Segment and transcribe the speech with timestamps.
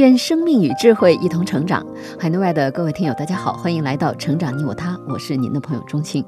[0.00, 1.84] 愿生命与智慧一同成长。
[2.18, 6.24] 海内外的各位听友，大家好，欢迎来到《成长你我他》，我是您的朋友钟庆。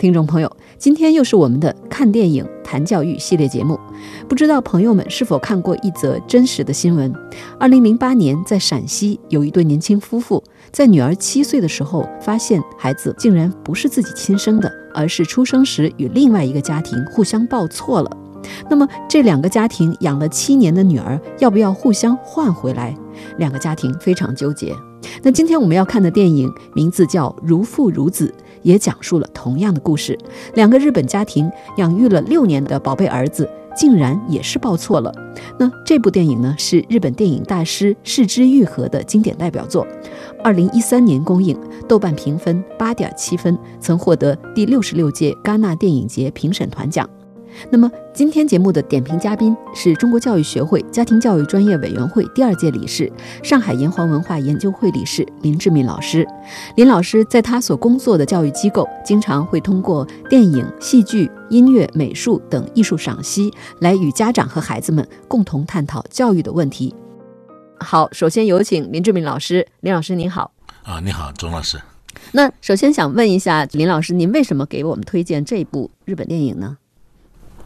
[0.00, 3.78] 听众朋友，今天又是我们的看电影谈教育系列节目。
[4.28, 7.12] 不知道朋友们是否看过一则真实的新闻？
[7.60, 10.42] 二零零八年，在陕西有一对年轻夫妇，
[10.72, 18.10] 在女儿七岁的时候，发现孩子竟然不是自己亲生的，而是出生时与另外一个家庭互相抱错了。
[18.68, 22.94] 那么这两个家庭养了七年的女儿，要不要互相换回来？
[23.38, 24.74] 两个家庭非常纠结。
[25.22, 30.18] 那今天我们要看的电影名字叫《如父如子》，也讲述了同样的故事。
[30.54, 35.12] 两个日本家庭养育了六年的宝贝儿子，竟然也是抱错了。
[35.58, 39.86] 那这部电影呢，是日本电影大师市之愈合的经典代表作，
[40.42, 41.58] 二零一三年公映，
[41.88, 47.08] 豆瓣评分八点七分，曾获得第六十六届戛纳电影节评审团奖。
[47.70, 53.10] 那么今天节目的点评嘉宾是中国教育学会家庭教育专业委员会第二届理事、
[53.42, 56.26] 上海炎黄文化研究会理事林志敏老师。
[56.76, 66.94] 林老师在他所工作的教育机构，经常会通过电影、戏剧、音乐、美术等艺术赏析，来与家长和孩子们共同探讨教育的问题。
[67.80, 69.66] 好，首先有请林志敏老师。
[69.80, 70.52] 林老师您好。
[70.82, 71.78] 啊，你好，钟老师。
[72.32, 76.76] 那首先想问一下林老师，您为什么给我们推荐这部日本电影呢？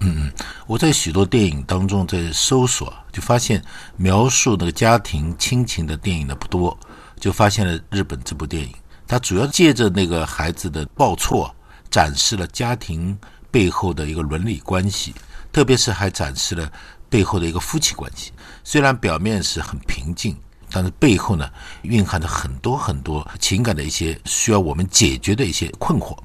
[0.05, 0.33] 嗯嗯，
[0.67, 3.63] 我在许多电影当中在搜索，就发现
[3.97, 6.77] 描述那个家庭亲情的电影的不多，
[7.21, 8.75] 就发现了日本这部电影。
[9.07, 11.55] 它主要借着那个孩子的报错，
[11.91, 13.17] 展示了家庭
[13.51, 15.15] 背后的一个伦理关系，
[15.53, 16.71] 特别是还展示了
[17.09, 18.33] 背后的一个夫妻关系。
[18.65, 20.37] 虽然表面是很平静，
[20.71, 21.49] 但是背后呢
[21.83, 26.17] 蕴含着很多很多情感的一些需要我们解决的一些困惑。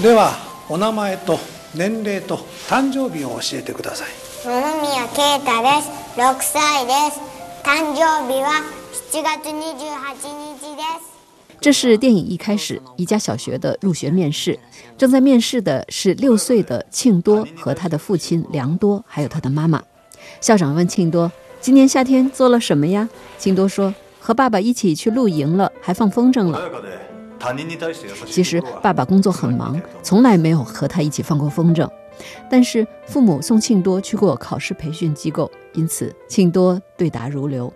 [0.00, 0.38] 对吧？
[0.69, 1.39] お名前と
[1.73, 2.37] 年齢と
[2.67, 4.07] 誕生日を教えてください。
[4.45, 5.89] 野々宮啓太です。
[6.19, 7.19] 6歳です。
[7.63, 8.63] 誕生日は
[9.11, 11.15] 7月28日です。
[11.61, 14.59] 这是电影一开始一家小学的入学面试，
[14.97, 19.81] 正在面试的是六岁的庆多和他的父亲良多，还有他的妈妈。
[20.41, 21.31] 校长问庆多：“
[21.61, 23.09] 今年夏天做了什么呀？”
[23.39, 26.61] 庆多说：“和爸爸一起去露营了，还放风筝了。”
[28.26, 31.88] 其实爸爸工作很忙，从来没有和他一起放过风筝。
[32.50, 37.72] 但是父母送庆多去过考试培训机构，因此庆多对答如流。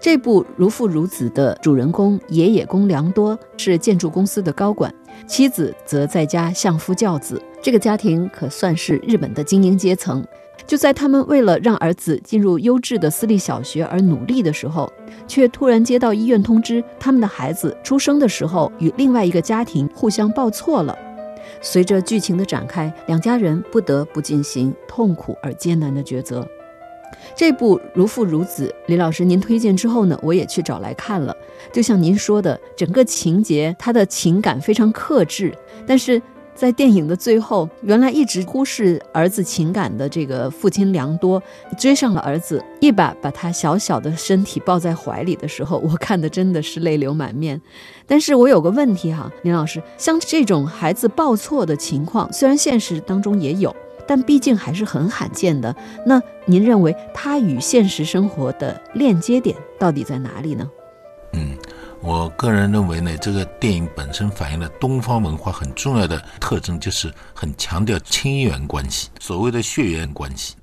[0.00, 4.94] 这部《如父如子》的主人公爷爷公良多是建筑公司的高管，
[5.26, 7.42] 妻子则在家相夫教子。
[7.60, 10.24] 这个家庭可算是日本的精英阶层。
[10.72, 14.90] 就在他们为了让儿子进入优质的私立小学而努力的时候，
[15.28, 20.96] 却突然接到医院通知，他们的孩子出生的时候与另外一个家庭互相抱错了。
[21.60, 26.48] 随着剧情的展开，两家人不得不进行痛苦而艰难的抉择。
[27.36, 31.36] 这部《如父如子》，李老师您推荐之后呢，我也去找来看了。
[31.70, 35.54] 就像您说的，整个情节他的情感非常克制，
[35.86, 36.22] 但是。
[36.62, 41.42] 在电影的最后，原来一直忽视儿子情感的这个父亲良多，
[41.76, 47.60] 追上了儿子，一把把他小小的身体抱在怀里的时候，我看的真的是泪流满面。
[48.06, 53.74] 但是我有个问题哈，林老师，像这种孩子抱错的情况，虽然现实当中也有，
[54.06, 55.74] 但毕竟还是很罕见的。
[56.06, 60.70] 那您认为它与现实生活的链接点到底在哪里呢？
[61.32, 61.56] 嗯。
[62.02, 70.56] 我个人认为呢，这个电影本身反映了东方文化很重要的特征，就是很强调亲缘关系，所谓的血缘关系。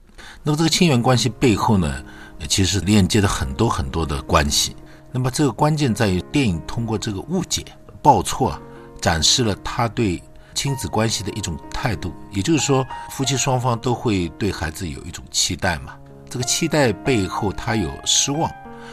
[0.44, 2.04] 那么这个亲缘关系背后呢，
[2.50, 4.76] 其实链接了很多很多的关系。
[5.14, 7.64] 那么这个关键在于电影通过这个误解、
[8.02, 8.62] 报错，
[9.00, 10.22] 展示了他对
[10.54, 12.14] 亲子关系的一种态度。
[12.32, 15.96] 也就是说，夫妻双方都会对孩子有一种期待嘛。
[16.30, 18.52] 这个期待背后他有失望，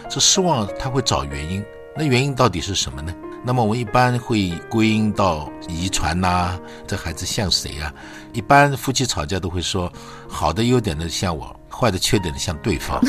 [0.08, 1.62] 这失望他会找原因。
[1.96, 3.14] 那原因到底是什么呢？
[3.44, 7.92] 那么我们一般会归因到遗传呐，这孩子像谁呀？
[8.32, 9.90] 一般夫妻吵架都会说，
[10.28, 13.00] 好的优点呢像我，坏的缺点呢像对方。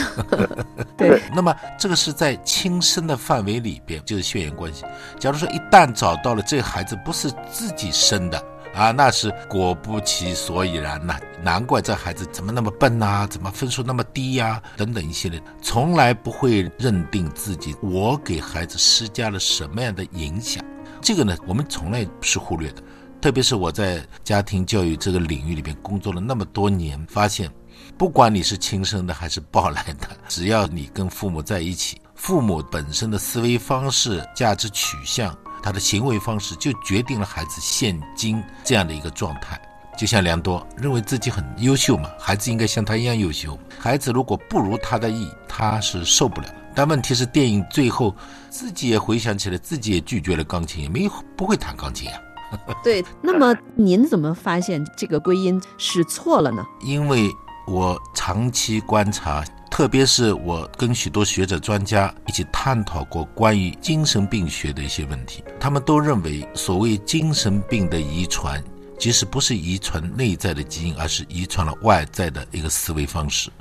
[0.96, 1.22] 对。
[1.34, 4.84] 那么这个是在亲生的范围里边，就是血缘关系。
[5.20, 8.42] 假如说一旦找到了这个孩子不是自己生的，
[8.78, 20.64] 啊，那是果不其所以然呐、难怪这孩子怎么那么笨呐、怎么分数那么低呀、等等一系列，从来不会认定自己我给孩子施加了什么样的影响。
[21.02, 22.84] 这个呢，我们从来是忽略的。
[23.20, 27.52] 特别是我在家庭教育这个领域里边工作了那么多年，发现，
[27.98, 39.60] 不管你是亲生的还是抱来的，只要你跟父母在一起，父母本身的思维方式、价值取向、他的行为方式，就决定了孩子现今这样的一个状态。
[39.98, 43.58] 就像良多认为自己很优秀嘛，孩子应该像他一样优秀。
[43.80, 46.48] 孩子如果不如他的意，他是受不了。
[46.76, 48.16] 但问题是，电影最后
[48.50, 52.20] 自己也回想起来，自己也拒绝了钢琴，也没有不会弹钢琴啊。
[52.84, 56.64] 对，那么您怎么发现这个归因是错了呢？
[56.82, 57.30] 因为
[57.66, 68.64] 我长期观察，特别是我跟许多学者专家一起探讨过关于精神病学的一些问题，他们都认为，所谓精神病的遗传，
[68.98, 73.52] 其实不是遗传内在的基因，而是遗传了外在的一个思维方式，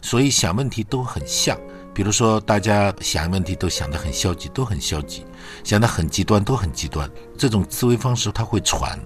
[0.00, 1.56] 所以想问题都很像。
[1.94, 5.20] 比如说，大家想问题都想得很消极，都很消极；
[5.62, 7.08] 想得很极端，都很极端。
[7.36, 8.98] 这种思维方式它会传。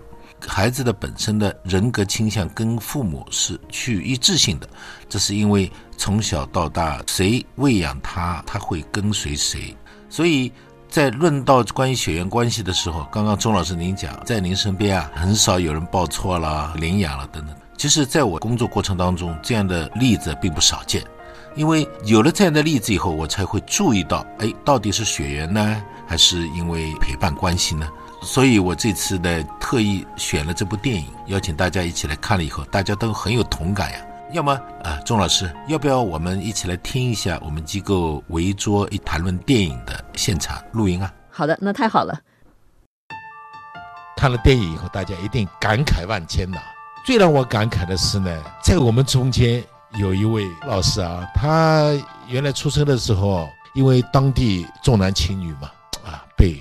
[0.47, 4.69] 孩子的本身的人格倾向跟父母是趋于一致性的，
[5.09, 9.77] 这是因为从小到大谁喂养他，他会跟随谁。
[10.09, 10.53] 所以
[10.89, 17.55] 在论到关于血缘关系的时候，刚刚钟老师您讲，在您身边啊，很少有人报错了、领养了等等。
[17.77, 21.03] 其实，在我工作过程当中，这样的例子并不少见。
[21.57, 27.89] 因为有了这样的例子以后，我才会注意到，哎，到底是血缘呢，还是因为陪伴关系呢？
[28.23, 33.99] 所以我这次呢，特意选了这部电影，邀请大家一起来看了以后，大家都很有同感呀。
[34.33, 34.53] 要么
[34.83, 41.13] 啊，钟老师，要不要我们一起来听一下我们机构围桌一谈论电影的现场录音啊？
[41.31, 42.19] 好的，那太好了。
[44.17, 46.59] 看了电影以后，大家一定感慨万千呐。
[47.05, 49.63] 最让我感慨的是呢，在我们中间
[49.97, 51.93] 有一位老师啊，他
[52.27, 55.71] 原来出生的时候，因为当地重男轻女嘛，
[56.05, 56.61] 啊，被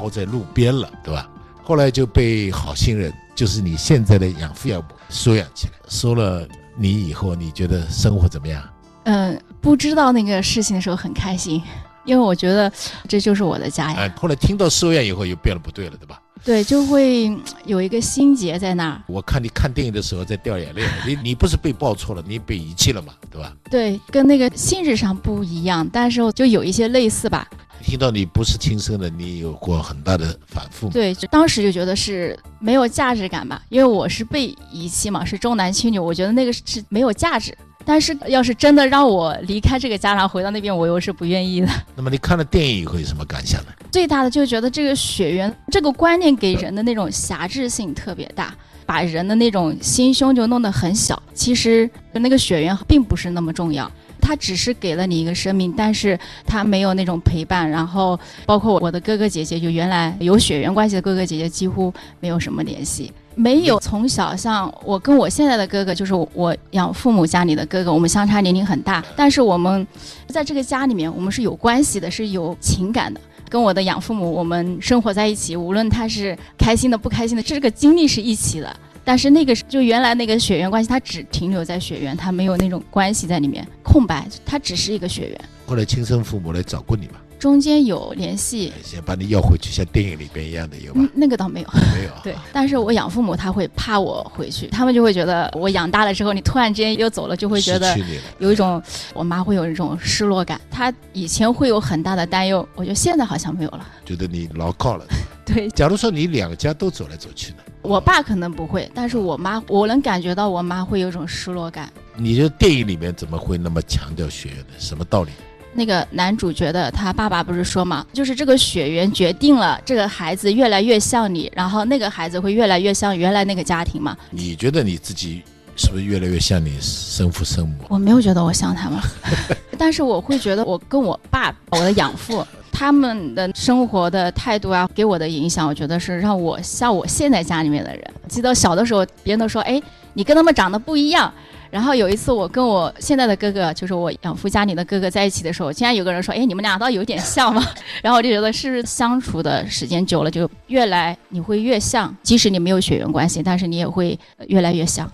[0.00, 1.28] 抛在路边了，对吧？
[1.62, 8.62] 后来就被好心人，就是你现在的养父养母收养起来，收了你以后，你觉得生活怎么样？
[9.04, 11.62] 嗯，不知道那个事情的时候很开心，
[12.06, 12.72] 因为我觉得
[13.06, 13.96] 这就是我的家呀。
[13.98, 16.18] 哎，后来听到收养以后，又变了不对了，对吧？
[16.42, 19.02] 对，就会嗯有一个心结在那儿。
[19.06, 23.52] 我看你看电影的时候在掉眼泪，你你不是被抱错了，你被遗弃了嘛，对吧？
[23.70, 27.46] 对，跟那个性质上不一样，但是就有一些类似吧。
[27.82, 30.88] 听到你不是亲生的，你有过很大的反复？
[30.88, 37.56] 对，就当时就觉得是没有价值感吧，因为我是被遗弃嘛，是重男轻女，我觉得那个是没有价值。
[37.82, 41.68] 但是要是真的让我离开这个家，然后回到那边，我又是不愿意的。
[41.96, 43.68] 那么你看了电影以后有什么感想呢？
[43.90, 48.54] 最大的就觉得这个血缘这个观念给人的那种狭制性特别大，
[48.84, 51.20] 把人的那种心胸就弄得很小。
[51.34, 53.90] 其实那个血缘并不是那么重要，
[54.30, 56.16] 它只是给了你一个生命，但是
[56.46, 57.68] 他没有那种陪伴。
[57.68, 58.16] 然后
[58.46, 63.12] 包括我的哥哥姐姐，就原来有血缘关系的哥哥姐姐，几乎没有什么联系。
[63.34, 69.84] 没有从小像我跟我现在的哥哥，就是我养父母家里的哥哥，我们相差年龄很大，但是我们
[70.28, 73.20] 在这个家里面，我们是有关系的，是有情感的。
[73.48, 78.76] 跟我的养父母，我们生活在一起，无论他是开心的、不开心的，这个经历是一起的。
[79.04, 85.40] 但是那个是就原来那个血缘关系，它只停留在血缘，它没有那种关系在里面，空白，它只是一个血缘。
[85.66, 87.14] 后来亲生父母来找过你吗？
[87.38, 91.68] 中间有联系，先把你要回去，像电影里边一样的有吗嗯？，那个倒没有。
[91.94, 92.20] 没有啊。
[92.22, 97.98] 对，但是我养父母他会怕我回去，他们就会觉得我养大了之后，你突然之间又走了，就会觉得。
[98.38, 98.82] 有一种，
[99.14, 100.60] 我妈会有一种失落感。
[100.70, 103.86] 她以前会有很大的担忧，我觉得现在好像没有了。
[104.04, 105.06] 觉得你牢靠了。
[105.46, 111.90] 对假如说你两家都走来走去呢，我爸可能不会，但是我妈，我能感觉到我妈会有一种失落感。
[112.16, 114.74] 你觉得电影里面怎么会那么强调血缘呢？
[114.78, 115.30] 什么道理？
[115.72, 124.16] 那个男主角的他爸爸不是说嘛，就是这个血缘决定了这个孩子越来越像你，然后那个孩子会越来越像原来那个家庭嘛。
[124.30, 125.42] 你觉得你自己
[125.80, 127.74] 是不是越来越像你生父生母？
[127.88, 129.00] 我没有觉得我像他们，
[129.78, 138.04] 但是我会觉得我跟我爸、我的养父他们的生活的态度啊，给我的影响，我觉得是让我像我现在家里面的人。
[138.28, 139.80] 记得小的时候，别人都说：“哎，
[140.12, 141.32] 你跟他们长得不一样。”
[141.70, 147.64] 然后有一次，我跟我现在的哥哥，就是我养父家里的哥哥在一起的时候，竟然有个人说：“哎，你们俩倒有点像嘛。
[148.02, 155.10] ”然后我就觉得，是不是相处的时间久了，就越来你会越像，即使你没有血缘关系，但是你也会呃越来越像。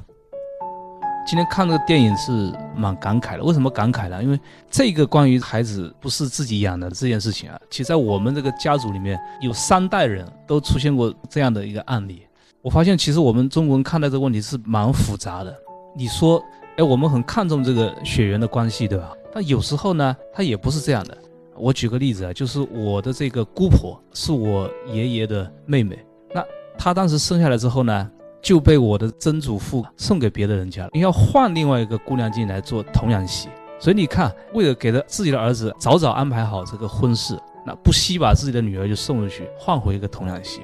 [1.27, 3.43] 今天看这个电影是蛮感慨的。
[3.43, 4.23] 为什么感慨呢？
[4.23, 4.39] 因为
[4.71, 12.23] 这个关于孩子不是自己养的这件事情啊，其实在我们这个家族里面有三代人都出现过这样的一个案例。
[12.63, 15.53] 我发现其实我们中国人看待这个问题是蛮复杂的。
[15.97, 16.41] 你说，
[16.77, 19.13] 哎，我们很看重这个血缘的关系，对吧？
[19.35, 21.19] 但有时候呢，它也不是这样的。
[21.57, 25.99] 我举个例子啊，就是我的这个姑婆是我爷爷的妹妹，
[26.33, 26.45] 那
[26.79, 28.09] 她当时生下来之后呢，
[28.47, 33.49] 就被我的曾祖父送给别的人家了，因为要换另外一个姑娘进来做童养媳。
[33.81, 37.37] 所以你看，为了给他自己的儿子早早安排好这个婚事，
[37.67, 40.61] 那不惜把自己的女儿就送出去换回一个童养媳。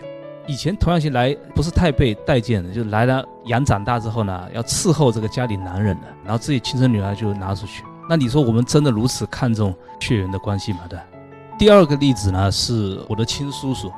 [0.47, 7.83] 以前童养媳来不是太被待见的，就来了养长大之后呢，要伺候这个家里男人的，然后自己亲生女儿就拿出去。
[8.09, 10.83] 那你说我们真的如此看重血缘的关系吗？
[10.89, 10.97] 对。
[11.59, 13.93] 第二个例子呢，是我的亲叔叔，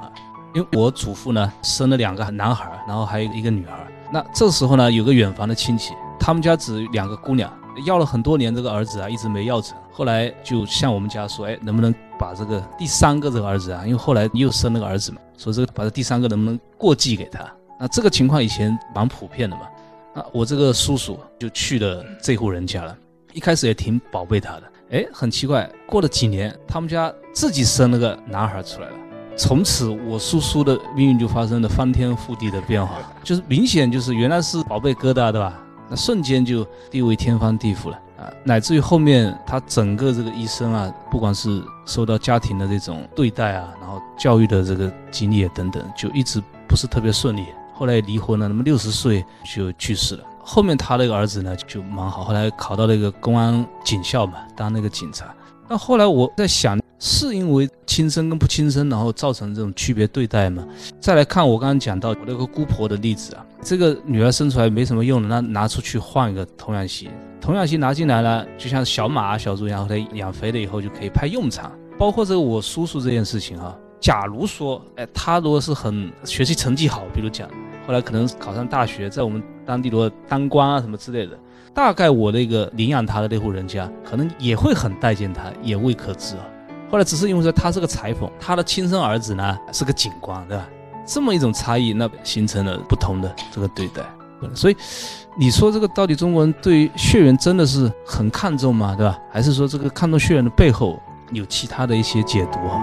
[0.55, 3.87] 因为我祖父呢生了两个男孩，然后还有一个女儿。
[4.11, 7.53] 那这时候呢，有个远房的亲戚，他们家只两个姑娘。
[7.85, 9.77] 要了很多年，这个儿子啊一直没要成。
[9.91, 13.83] 后来就向我们家说：“哎，能不能把这个第三个这个儿子啊？
[13.85, 17.45] 因为后来又生了个儿子嘛，说这个把这第三个能不能过继给他？
[17.81, 19.63] 那这个情况以前蛮普遍的嘛。
[20.15, 22.97] 那我这个叔叔就去了这户人家了，
[23.33, 24.63] 一开始也挺宝贝他的。
[24.93, 28.95] 哎，很奇怪，过了几年，他们家自己生了个男孩出来了。
[29.37, 35.61] 从此，我叔叔的命运就发生了翻天覆地的变化，就是明显就是原来是宝贝疙瘩，对吧？”
[35.91, 38.25] 那瞬间就地位天翻地覆了啊！
[38.43, 47.45] 乃至于后面他整个这个一生啊，不管是受到家庭的这种对待啊，然后教育的这个经历等等，就一直不是特别顺利。
[47.75, 50.25] 后来离婚了，那么六十岁就去世了。
[50.43, 55.27] 后面他那个儿子呢就蛮好，后来考到那个公安警校嘛，当那个警察。
[55.69, 60.67] 那后来我在想，是因为亲生跟不亲生，然后造成这种区别对待吗？
[60.99, 63.45] 再来看我刚刚讲到我那个姑婆的例子啊。
[63.63, 67.11] 这个女儿生出来没什么用的，那拿出去换一个童养媳，
[67.43, 71.71] 童养媳拿进来了，就像小马、小猪一样，后来养肥了以后就可以派用场。
[71.99, 77.47] 包括这个我叔叔这件事情啊，假如说，哎，他如果是很学习成绩好，比如讲
[77.87, 81.39] 后来可能考上大学，在我们当地如果当官啊什么之类的，
[81.75, 86.47] 大概我那个领养他的那户人家可能也会很待见他，也未可知啊。
[86.91, 90.69] 后来只是因为说他是个裁缝，他的亲生儿子呢是个警官，对吧？
[91.07, 94.03] 这么一种差异，那形成了不同的这个对待，
[94.55, 94.77] 所以
[95.37, 98.95] 你说这个到底中国人对血缘真的是很看重吗？
[98.97, 99.19] 对吧？
[99.31, 100.99] 还是说这个看重血缘的背后
[101.33, 102.81] 有其他的一些解读啊？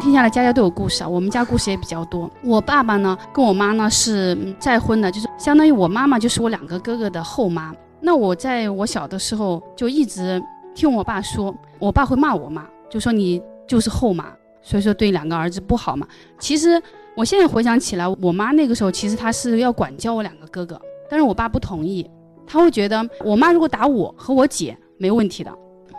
[0.00, 2.30] 听下来家家都有故事啊，我们家故事也比较多。
[2.42, 7.74] 我爸爸呢跟我妈呢是再婚的，就是相当于我妈妈就是我两个哥哥的后妈。
[8.00, 10.42] 那我在我小的时候就一直
[10.74, 14.32] 听我爸说，我爸会骂我妈，就说你就是后妈。
[14.60, 16.06] 所以说对两个儿子不好嘛。
[16.38, 16.82] 其实
[17.16, 20.78] 我现在回想起来，我妈那个时候其实她是要管教我两个哥哥，
[21.08, 22.08] 但是我爸不同意，
[22.46, 25.50] 他会觉得我妈如果打我和我姐没问题的，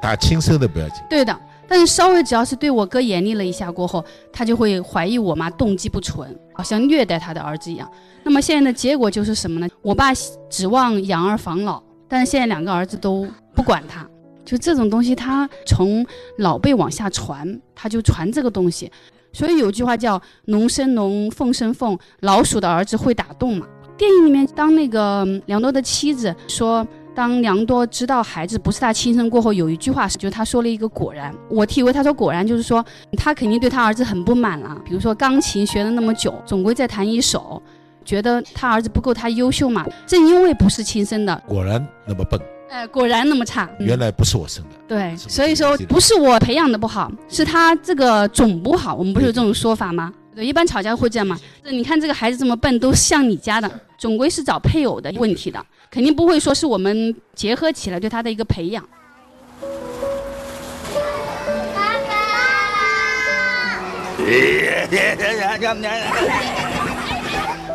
[0.01, 1.01] 打亲生的不要紧。
[1.10, 1.36] 对的，
[1.67, 7.89] 但是稍微只要是对我哥严厉了一下过后，他就会怀疑我妈动机不纯，好像虐待他的儿子一样。
[8.24, 9.67] 那么现在的结果就是什么呢？
[9.81, 10.13] 我爸
[10.48, 14.08] 指望养儿防老，但是现在两个儿子都不管他。
[14.50, 16.03] 就这种东西，它从
[16.39, 18.91] 老辈往下传，它就传这个东西。
[19.32, 23.68] 所以有句话叫“龙生龙，凤生凤，老鼠的儿子会打洞”嘛。
[23.96, 31.32] 电影里面，当那个梁多的妻子说，当梁多知道孩子不是他亲生过后，有一句话是，就他说了一个“果然”。
[31.48, 32.84] 我体会他说“果然”就是说，
[33.15, 34.75] 他肯定对他儿子很不满了。
[34.84, 37.62] 比如说钢琴学了那么久，总归再弹一首，
[38.03, 39.86] 觉得他儿子不够他优秀嘛。
[40.08, 42.41] 正因为不是亲生的，果然那么笨。
[42.69, 43.67] 哎，果然那么差。
[43.79, 44.69] 原来不是我生的。
[44.88, 48.93] 对，所以说不是我培养的不好，是他这个种不好。
[48.93, 50.13] 我们不是有这种说法吗？
[50.35, 51.35] 对，一般吵架会这样嘛。
[51.63, 58.88] 你看这个孩子这么笨，都像你家的，总归是找配偶的问题的，肯定不会说是我们结合起来对他的一个培养。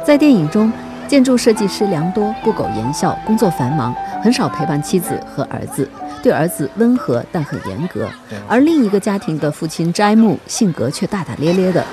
[0.06, 0.72] 在电影中。
[1.06, 3.94] 建筑设计师梁多不苟言笑，工作繁忙，
[4.24, 5.86] 很少陪伴妻子和儿子，
[6.22, 8.08] 对儿子温和但很严格。
[8.48, 11.84] 而另一个家庭的父亲斋木性格却大大咧咧的。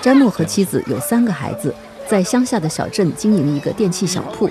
[0.00, 1.74] 斋木和妻子有三个孩子，
[2.06, 4.48] 在乡下的小镇经营一个电器小铺。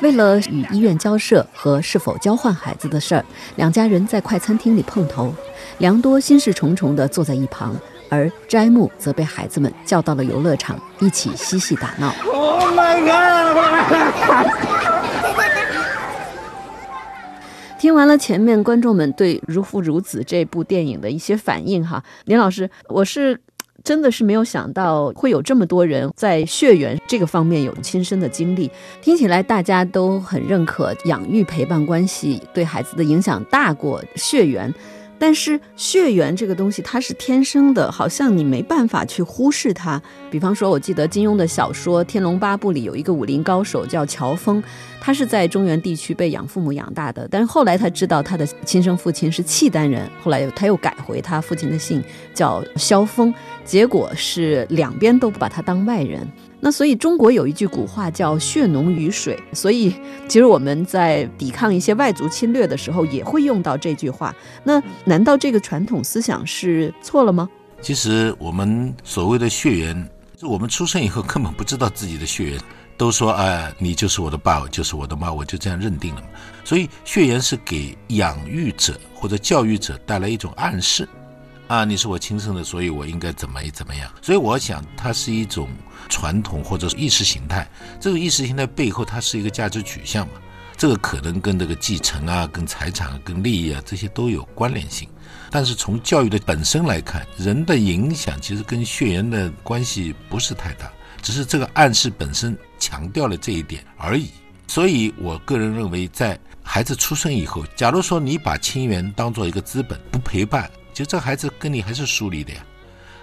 [0.00, 3.24] 为了与医院交涉和是否交换孩子的事儿，
[3.54, 5.32] 两家人在快餐厅里碰头。
[5.78, 7.76] 良多心事重重地坐在一旁。
[8.08, 12.12] 而斋木则被孩子们叫到了游乐场，一起嬉戏打闹。
[17.80, 23.40] 听完了前面观众们对《如父如子》这部电影的一些反应，哈，林老师，我是
[23.82, 28.70] 真的是没有想到会有这么多人在血缘这个方面有亲身的经历。
[29.00, 34.70] 听起来大家都很认可养育陪伴关系对孩子的影响大过血缘。
[35.20, 40.00] 但是血缘这个东西它是天生的，好像你没办法去忽视它。
[40.30, 44.62] 比方说，我记得金庸的小说《天龙八部》里有一个武林高手叫乔峰，
[44.98, 56.26] 他是在中原地区被养父母养大的，但是后来他知道他的亲生父亲是契丹人，后来他又改回他父亲的姓叫萧峰，结果是两边都不把他当外人。
[56.60, 59.94] 那所以中国有一句古话叫“血浓于水”，所以
[60.28, 64.34] 其实我们在抵抗一些外族侵略的时候也会用到这句话。
[64.62, 67.48] 那难道这个传统思想是错了吗？
[67.80, 72.60] 其实我们所谓的血缘，就我们出生以后根本不知道自己的血缘，
[72.98, 76.26] 都说哎，你就是我的爸，我就是我的妈，我就这样认定了嘛。
[76.62, 81.08] 所以血缘是给养育者或者教育者带来一种暗示。
[81.70, 84.10] 啊，你是我亲生的，所以我应该怎么怎么样？
[84.20, 85.68] 所以我想，它是一种
[86.08, 87.64] 传统或者是意识形态。
[88.00, 90.32] 这个意识形态背后，它是一个价值取向嘛？
[90.76, 95.08] 这个可能跟这个继承啊、跟财产、跟利益啊这些都有关联性。
[95.48, 100.90] 但是从教育的本身来看，人的影响其实跟血缘的关系不是太大，
[101.22, 104.30] 只是这个暗示本身强调了这一点而已。
[104.66, 110.68] 所以我个人认为，在孩子出生以后，假如说你把亲缘当做一个资本，不陪伴。
[110.92, 112.64] 就这孩子跟你还是疏离的呀，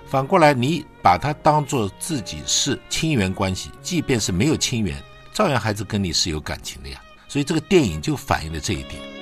[0.08, 5.02] 反过来你把他当做自己是亲缘关系，即便是没有亲缘，
[5.34, 7.02] 照样孩子跟你是有感情的呀。
[7.28, 9.17] 所以这个电影就反映了这一点。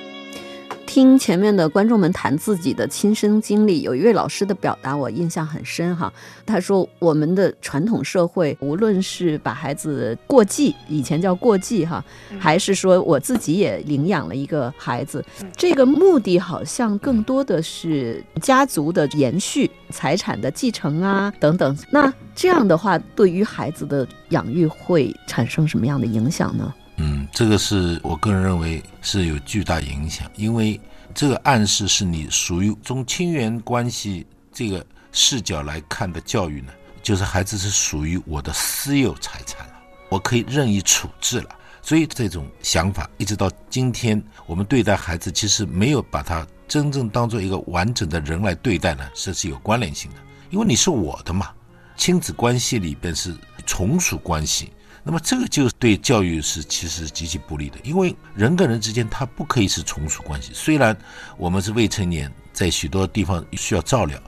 [0.95, 6.09] 听前面的观众们谈自己的亲身经历，有一位老师的表达我印象很深哈。
[6.45, 12.01] 他说，我们的传统社会，无论是把孩子过继，以前叫过继哈，
[12.39, 15.21] 还是说我自己也领养了一个孩子，
[15.57, 21.77] 这个目的好像更多的是家族的延续、财产的继承啊等等。
[21.91, 26.73] 那这样的话，对于孩子的养育会产生什么样的影响呢？
[26.97, 30.79] 嗯，这个是我个人认为是有巨大影响，因为
[31.13, 36.71] 这个暗示是你属于从亲缘关系这个视角来看的教育呢，
[37.03, 39.73] 就是孩子是属于我的私有财产了，
[40.09, 41.49] 我可以任意处置了。
[41.81, 50.17] 所以这种想法一直到今天，我们对待孩子其实没有把他真正当做一个完整的人来对待呢，这是有关联性的。
[50.49, 51.51] 因为你是我的嘛，
[51.95, 53.35] 亲子关系里边是
[53.67, 54.71] 从属关系。
[55.07, 60.51] 那么这个就对教育是其实极其不利的，因为人跟人之间他不可以是从属关系。
[60.51, 60.97] 虽然
[61.37, 64.19] 我们是未成年，在许多地方需要照料，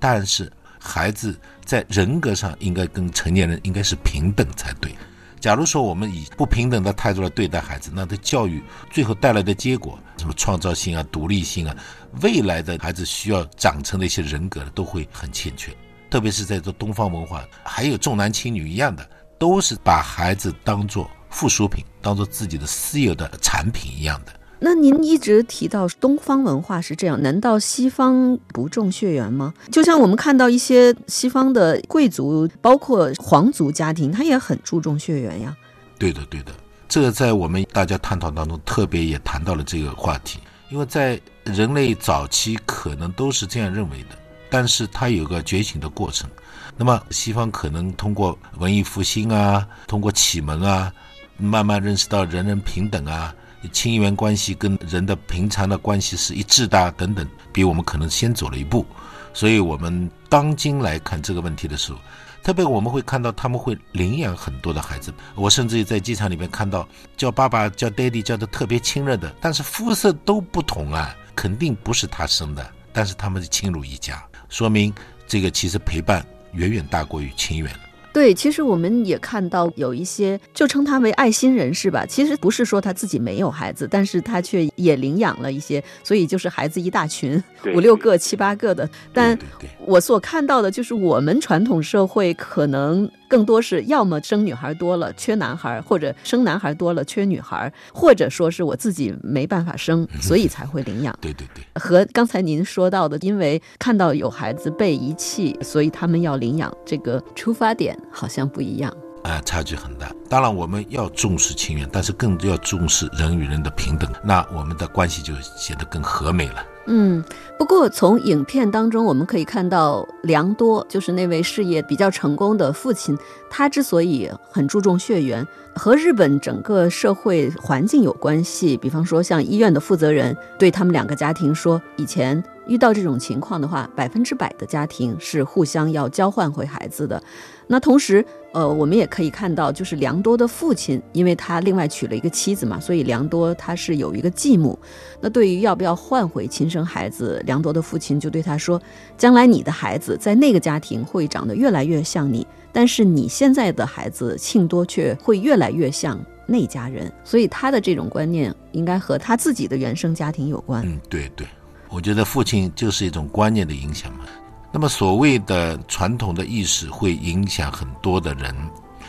[0.00, 4.92] 但是孩子在人格上应该跟成年人应该是平等才对。
[5.38, 11.76] 假如说我们以不平等的态度来对待孩子，那他教育最后带来的结果，什么创造性啊、独立性啊，
[12.22, 15.70] 未来的孩子需要长成的一些人格都会很欠缺。
[16.10, 19.08] 特别是在这东方文化，还有重男轻女一样的。
[19.44, 24.32] 都是把孩子当做附属品，当做自己的私有的产品一样的。
[24.58, 29.52] 那您一直提到东方文化是这样，难道西方不重血缘吗？
[29.70, 35.54] 就像我们看到一些西方的贵族，包括皇族家庭，他也很注重血缘呀。
[35.98, 36.50] 对的，对的，
[36.88, 40.38] 这个在我们大家探讨当中特别也谈到了这个话题，
[40.70, 44.16] 因为在人类早期可能都是这样认为的，
[44.48, 46.30] 但是它有个觉醒的过程。
[46.76, 50.92] 那么，西方可能通过文艺复兴啊，通过启蒙啊，
[51.36, 53.32] 慢慢认识到人人平等啊，
[53.72, 58.84] 亲缘关系跟人的平常的关系是一致的等等，比我们可能先走了一步。
[59.32, 61.98] 所以，我们当今来看这个问题的时候，
[62.42, 65.14] 特别我们会看到他们会领养很多的孩子。
[65.34, 74.92] 我甚至于在机场里面看到叫爸爸、叫爹地叫的特别亲热的，但是肤色都不同啊，肯定不是他生的，但是他们是亲如一家，说明
[75.26, 76.24] 这个其实陪伴。
[76.54, 77.70] 远远大过于亲缘
[78.12, 82.06] 对，其实我们也看到有一些，就称他为爱心人士吧。
[82.06, 87.42] 其实不是说他自己没有孩子，但是他却也领养了一些，所以就是孩子一大群，
[87.74, 88.88] 五六个、七八个的。
[89.12, 89.36] 但
[89.80, 93.10] 我所看到的就是我们传统社会可能。
[93.28, 101.16] 更多是要么生女孩多了缺男孩，或者生男孩多了缺女孩，或者说是我自己没办法生，所以才会领养。
[101.20, 108.94] 对对对，和刚才您说到的，因为看到有孩子被遗弃，所以他们要领养，这个出发点好像不一样。
[109.22, 110.12] 啊，差距很大。
[110.28, 116.62] 当然，我们要重视情缘，但是更要重视人与人的平等，那我们的关系就显得更和美了。
[116.86, 117.24] 嗯，
[117.58, 123.16] 不过从影片当中我们可以看到，良多就是那位事业比较成功的父亲，
[123.48, 128.76] 他之所以很注重血缘，和日本整个社会环境有关系。
[128.76, 137.22] 比方说，像医院的负责人对他们两个家庭说，以前遇到这种情况的话，百分之百的家庭是互相要交换回孩子的。
[137.66, 144.78] 那同时，呃，我们也可以看到，就是良多的父亲，因为他另外娶了一个妻子嘛，所以良多他是有一个继母。
[145.20, 148.80] 那对于要不要换回亲生孩子，良多的父亲就对他说
[149.16, 160.82] ：“将来你的孩子在那个家庭会长得越来越像你，但是你现在的孩子庆多却会越来越像那家人。”所以他的这种观念应该和他自己的原生家庭有关。
[160.84, 161.46] 嗯，对对，
[161.88, 164.26] 我觉得父亲就是一种观念的影响嘛。
[164.74, 168.52] 那么所谓的传统的意识会影响很多的人，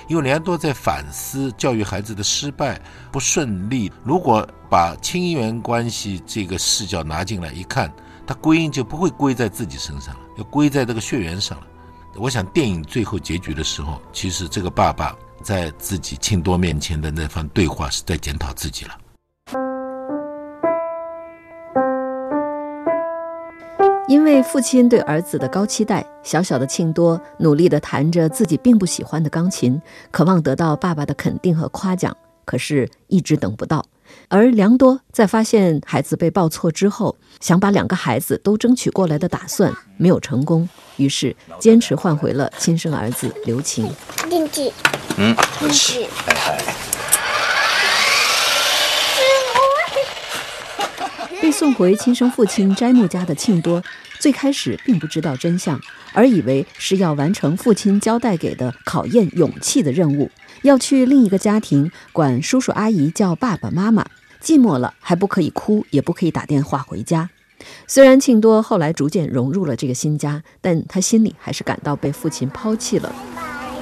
[0.08, 2.80] 因为连多在反思教育孩子的失败
[3.12, 3.91] 不顺利。
[4.04, 7.91] 如果把亲缘关系这个视角拿进来一看，
[8.28, 11.65] 他归因就不会归在自己身上了，要归在这个血缘上了。
[12.17, 18.95] 我想电影最后结局的时候，其实这个爸爸在自己庆多面前的那番对话是在检讨自己了。
[24.15, 33.84] 因为父亲对儿子的高期待，小小的庆多努力地弹着自己并不喜欢的钢琴，渴望得到爸爸的肯定和夸奖，可是一直等不到。
[34.30, 43.91] 而良多在发现孩子被抱错之后，想把两个孩子都争取过来的打算没有成功，于是坚持换回了亲生儿子刘晴。
[44.30, 44.71] 電池
[45.17, 46.34] 嗯，電池被
[51.58, 53.82] 送回亲生父亲斋木家的庆多，
[54.20, 55.80] 最开始并不知道真相，
[56.12, 60.30] 而以为是要完成父亲交代给的考验勇气的任务，
[60.63, 64.06] 要去另一个家庭管叔叔阿姨叫爸爸妈妈，
[64.44, 67.30] 寂寞了还不可以哭，也不可以打电话回家。
[67.88, 73.15] 虽然庆多后来逐渐融入了这个新家，但他心里还是感到被父亲抛弃了。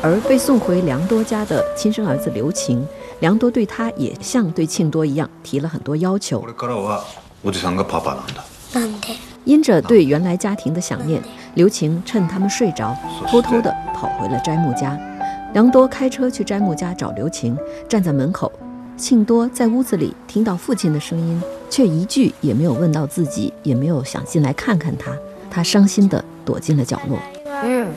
[0.03, 2.85] 而被送回良多家的亲生儿子刘晴，
[3.21, 6.45] 良多对他也像对庆多一样提了很多要求。
[7.42, 8.44] これからはおじさんがパパなんだ。
[8.74, 11.22] なんで因着对原来家庭的想念，
[11.54, 12.94] 刘晴趁他们睡着，
[13.26, 14.98] 偷偷地跑回了斋木家。
[15.54, 17.56] 良多开车去斋木家找刘晴，
[17.88, 18.52] 站在门口。
[18.96, 21.40] 庆多在屋子里听到父亲的声音，
[21.70, 25.12] 却一句也没有问到自己，也没有想进来看看他。
[25.50, 27.18] 他伤心地躲进了角落。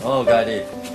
[0.05, 0.94] おかえり。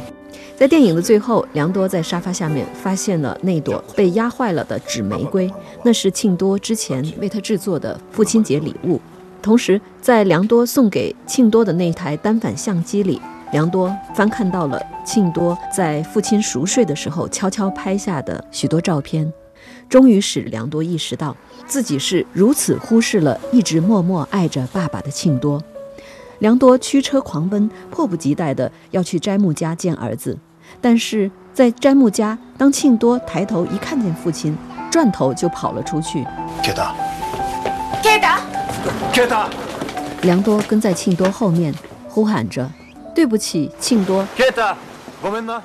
[0.62, 9.02] 在电影的最后，良多在沙发下面发现了那朵被压坏了的纸玫瑰，那是庆多之前为他制作的父亲节礼物。
[9.42, 13.20] 同时，在良多送给庆多的那台单反相机里，
[13.52, 19.34] 良多翻看到了庆多在父亲熟睡的时候悄悄拍下的许多照片，
[19.90, 25.60] 终于使良多意识到自己是如此忽视了一直默默爱着爸爸的庆多。
[26.38, 30.38] 良多驱车狂奔，迫不及待地要去斋木家见儿子。
[30.81, 34.57] 但是在斋木家，当庆多抬头一看见父亲，
[34.91, 36.25] 转头就跑了出去。
[36.63, 36.93] ケタ。
[38.03, 38.39] ケータ
[39.13, 39.47] ケタ。
[40.23, 41.75] 良多跟在庆多后面，
[42.09, 44.75] 呼喊着：“对不起，庆多，ケタ。
[45.23, 45.61] ごめんな。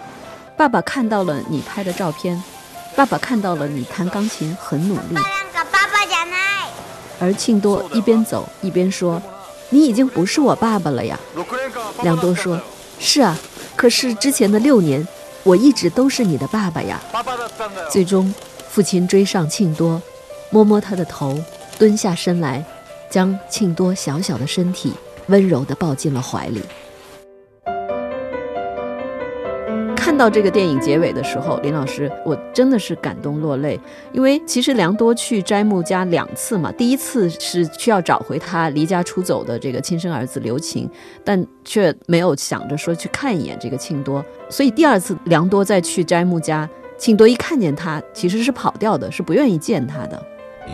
[0.57, 2.41] 爸爸看到了你拍的照片，
[2.95, 5.13] 爸爸看到了你弹钢琴很努力。
[5.13, 6.35] なんかパパじゃな
[6.65, 6.69] い”
[7.19, 11.19] 而庆多一边走一边说：“你已经不是我爸爸了呀。
[11.35, 12.59] 六年間はパ”パ良多说：“
[12.99, 13.37] 是啊，
[13.75, 15.07] 可是之前的六年，
[15.43, 17.89] 我一直都是你的爸爸呀。”パパだったんだよ。
[17.91, 18.33] 最终，
[18.69, 20.01] 父亲追上庆多，
[20.49, 21.37] 摸摸他的头，
[21.77, 22.63] 蹲下身来，
[23.09, 24.93] 将庆多小小的身体
[25.27, 26.61] 温柔地抱进了怀里。
[30.16, 33.78] 看到这个电影结尾的时候，林老师，我真的是感动落泪，
[34.14, 40.88] 因为其实良多去斋木家两次嘛，第一次是需要找回他离家出走的这个亲生儿子刘晴，
[41.22, 50.18] 但却没有想着说去看一眼这个庆多，所以第二次良多再去斋木家，庆多一看见他，其实是跑掉的，是不愿意见他的。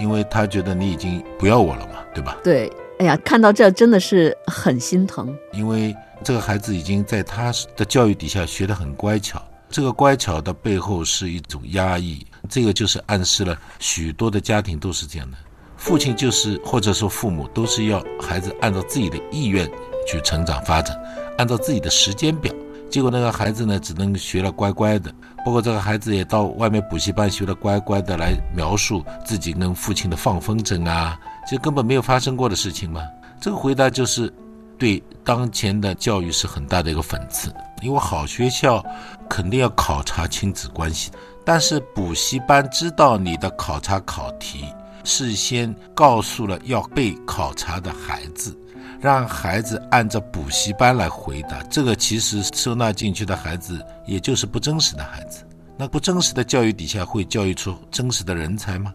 [0.01, 2.39] 因为他觉得你已经不要我了嘛，对吧？
[2.45, 5.37] 对，哎呀，看到这真的是很心疼。
[5.53, 15.37] 因为这个孩子已经在他的教育底下学得很乖巧，这个乖巧的背后是一种压抑，这个就是暗示了许多的家庭都是这样的，
[15.77, 19.69] 父亲就是或者说父母都是要孩子按照自己的意愿
[20.07, 20.97] 去成长发展，
[21.39, 22.53] 按照自己的时间表，
[22.89, 25.13] 结果那个孩子呢只能学了乖乖的，
[25.45, 31.19] 包括这个孩子也到外面补习班学了乖乖的来描述自己跟父亲的放风筝啊，
[31.51, 33.03] 这根本没有发生过的事情嘛。
[33.41, 34.33] 这个回答就是
[34.79, 38.85] 对当前的教育是很大的一个讽刺，因为好学校
[39.29, 41.11] 肯定要考察亲子关系，
[41.45, 44.65] 但是补习班知道你的考察考题，
[45.05, 48.57] 事先告诉了要被考察的孩子，
[49.01, 55.45] 让孩子按照补习班来回答，这个其实收纳进去的孩子也就是不真实的孩子。
[55.77, 58.93] 那不真实的教育底下会教育出真实的人才吗？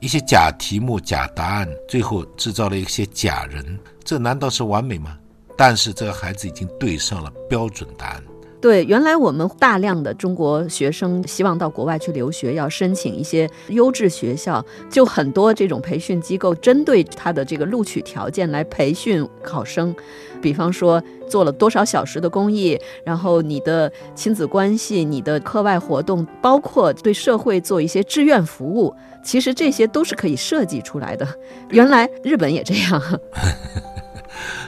[0.00, 5.16] 一些假题目、假答案，最后制造了一些假人，这难道是完美吗？
[5.56, 8.22] 但是这个孩子已经对上了标准答案。
[8.58, 19.94] 对，原来我们大量的中国学生希望到国外去留学，要申请一些优质学校，就很多这种培训机构针对他的这个录取条件来培训考生，
[20.40, 28.92] 比方说做了多少小时的公益，然后你的亲子关系、你的课外活动，包括对社会做一些志愿服务，
[29.22, 31.28] 其实这些都是可以设计出来的。
[31.70, 33.00] 原来日本也这样。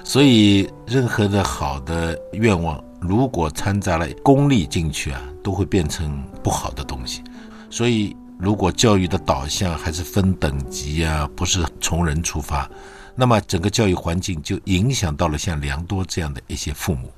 [0.09, 7.23] 所以，任何的好的愿望，如果掺杂了功利进去啊，都会变成不好的东西。
[7.69, 12.67] 所以，如果教育的导向还是分等级啊，不是从人出发，
[13.15, 17.11] 那么整个教育环境就影响到了像良多这样的一些父母。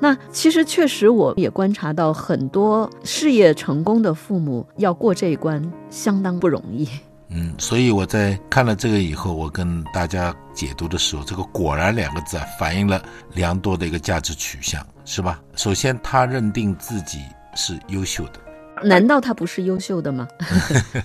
[0.00, 6.88] 那其实确实，我也观察到很多事业成功的父母要过这一关相当不容易。
[7.36, 15.40] 嗯，所以我在看了这个以后，我跟大家解读的时候，这个“果然”两个字啊，反映了良多的一个价值取向，是吧？
[15.56, 17.18] 首先，他认定自己
[17.56, 18.40] 是优秀的，
[18.84, 20.28] 难道他不是优秀的吗？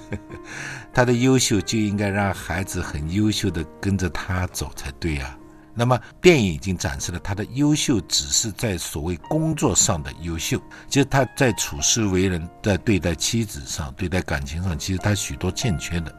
[0.93, 5.35] 他的优秀就应该让孩子很优秀的跟着他走才对呀。
[5.75, 10.61] 那么，电影已经展示了他的优秀，只是在所谓工作上的优秀。
[10.89, 16.13] 其实他在处事为人，在对待妻子上、对待感情上，其实他许多欠缺的。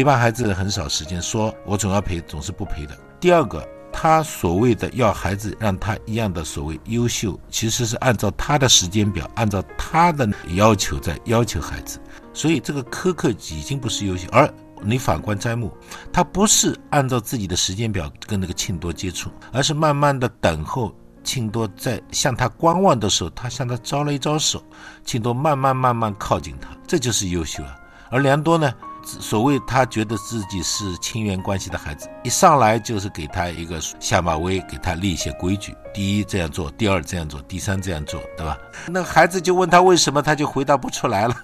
[0.00, 2.96] 陪伴孩子很少时间，说我总要陪，总是不陪的。
[3.20, 12.00] 第二个，他所谓的要孩子让他一样的所谓优秀，其实是按照他的时间表，按照他的要求在要求孩子。
[12.32, 14.50] 所以这个苛刻已经不是优秀，而。
[14.82, 15.70] 你反观斋木，
[16.10, 20.90] 他不是按照自己的时间表跟那个庆多接触，而是慢慢的等候
[21.22, 24.64] 庆多在向他观望的时候，他向他招了一招手，
[25.04, 27.76] 庆多慢慢慢慢靠近他，这就是优秀啊。
[28.10, 38.56] 而良多呢，所谓他觉得自己是亲缘关系的孩子，一上来就是给他一个下马威，给他立一些规矩，第一这样做，第二这样做，第三这样做，对吧？
[38.88, 41.34] 那孩子就问他为什么，他就回答不出来了。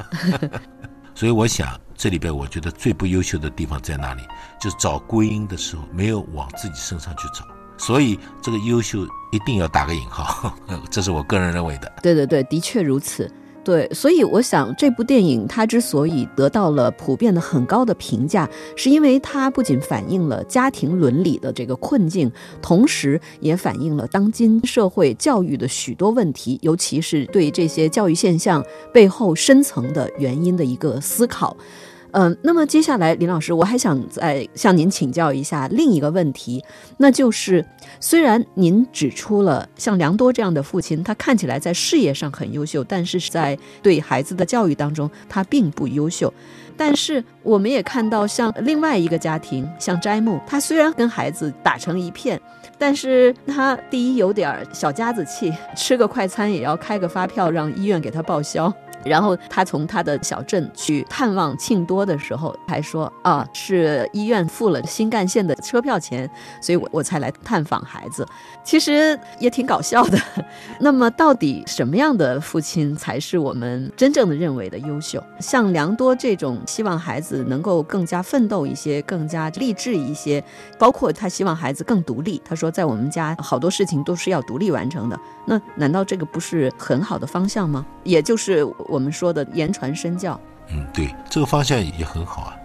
[1.15, 4.23] 所以我想，这里边我觉得最不优秀的地方在哪里？
[4.61, 7.45] 就是找归因的时候没有往自己身上去找。
[7.79, 10.55] 所以这个优秀一定要打个引号，
[10.91, 11.93] 这是我个人认为的。
[12.03, 13.31] 对对对，的确如此。
[13.67, 22.31] 对，所以我想这部电影它之所以得到了普遍的很高的评价，是因为它不仅反映了家庭伦理的这个困境，
[22.63, 31.57] 同时也反映了当今社会教育的许多问题，尤其是对这些教育现象背后深层的原因的一个思考。
[32.19, 36.65] 嗯，那么接下来，林老师，我还想再向您请教一下另一个问题，
[36.97, 37.63] 那就是
[38.01, 46.33] 虽然您指出了像良多这样的父亲，他看起来在事业上很优秀，但是在对孩子的教育当中，他并不优秀。
[46.75, 52.41] 但是我们也看到，像另外一个家庭，像斋木，他虽然跟孩子打成一片，
[52.79, 58.73] 但是他第一有点小家子气，吃个快餐也要开个发票让医院给他报销。
[59.07, 66.29] 然后他从他的小镇去探望庆多的时候，还说啊，是医院付了新干线的车票钱，
[66.61, 68.27] 所以我我才来探访孩子。
[68.65, 70.19] 其实也挺搞笑的。
[70.81, 75.23] 那么，到底什么样的父亲才是我们真正的认为的优秀？
[75.39, 80.43] 像良多这种希望孩子能够更加奋斗一些，更加励志一些，
[80.79, 82.43] 包括他希望孩子更独立。
[82.45, 85.19] 他说，在我们家好多事情都是要独立完成的。
[85.47, 87.87] 那难道这个不是很好的方向吗？
[88.03, 90.39] 也就是我们说的言传身教。
[90.69, 92.57] 嗯，对，这个方向也很好啊。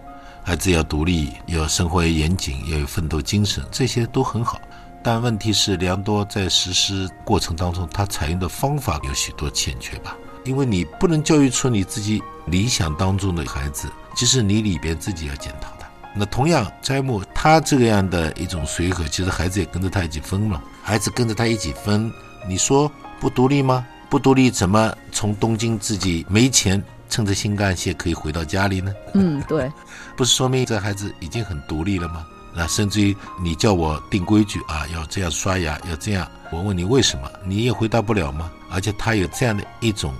[0.44, 4.60] 孩子要独立，要生活严谨，要有奋斗精神，这些都很好。
[5.04, 10.16] 但问题是，良多在实施过程当中，他采用的方法有许多欠缺吧？
[10.44, 15.86] 因为你不能教育出你自己理想当中的孩子，其实你里边自己要检讨的。
[16.14, 20.60] 那同样，斋木他这个样的一种随和，其实孩子也跟着他一起分了。
[20.82, 22.12] 孩子跟着他一起分，
[22.48, 23.86] 你说不独立吗？
[24.10, 28.92] 不独立怎么从东京自己没钱，乘着新干线可以回到家里呢？
[29.14, 29.70] 嗯，对，
[30.16, 32.26] 不是说明这孩子已经很独立了吗？
[32.54, 38.50] 那甚至于你叫我定规矩啊，要这样刷牙，要这样，我问你为什么，你也回答不了吗？
[38.70, 40.12] 而且他有这样的一种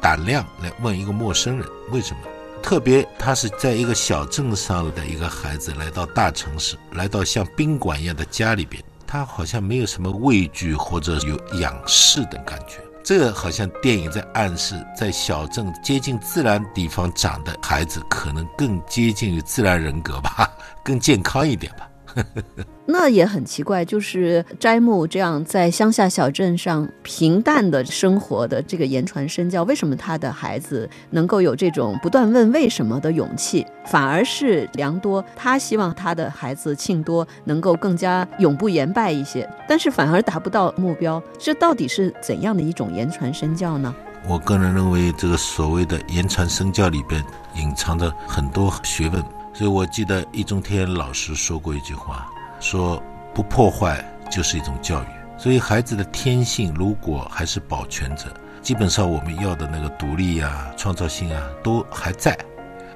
[0.00, 2.20] 胆量来问一个陌生人为什么，
[2.60, 8.82] 特别他是在一个小镇上的一个孩子来到大城市，来到像宾馆一样的家里边，
[9.12, 12.78] 他好像没有什么畏惧或者有仰视的感觉。
[13.04, 20.50] 这个好像电影在暗示，在小镇接近自然地方长的孩子，可能更接近于自然人格吧，
[20.82, 21.90] 更健康一点吧。
[22.06, 43.94] 呵呵呵那也很奇怪，就是斋木这样在乡下小镇上平淡的生活的这个言传身教，为什么他的孩子能够有这种不断问为什么的勇气，反而是良多他希望他的孩子庆多能够更加永不言败一些，但是反而达不到目标，这到底是怎样的一种言传身教呢？
[44.28, 47.24] 我个人认为，这个所谓的言传身教里边
[47.56, 52.28] 隐藏着很多学问，所以我记得易中天老师说过一句话，
[52.62, 53.02] 说
[53.34, 55.06] 不破坏就是一种教育。
[55.36, 58.26] 所以孩子的天性如果还是保全着，
[58.62, 62.38] 基本上我们要的那个独立呀、创造性啊都还在。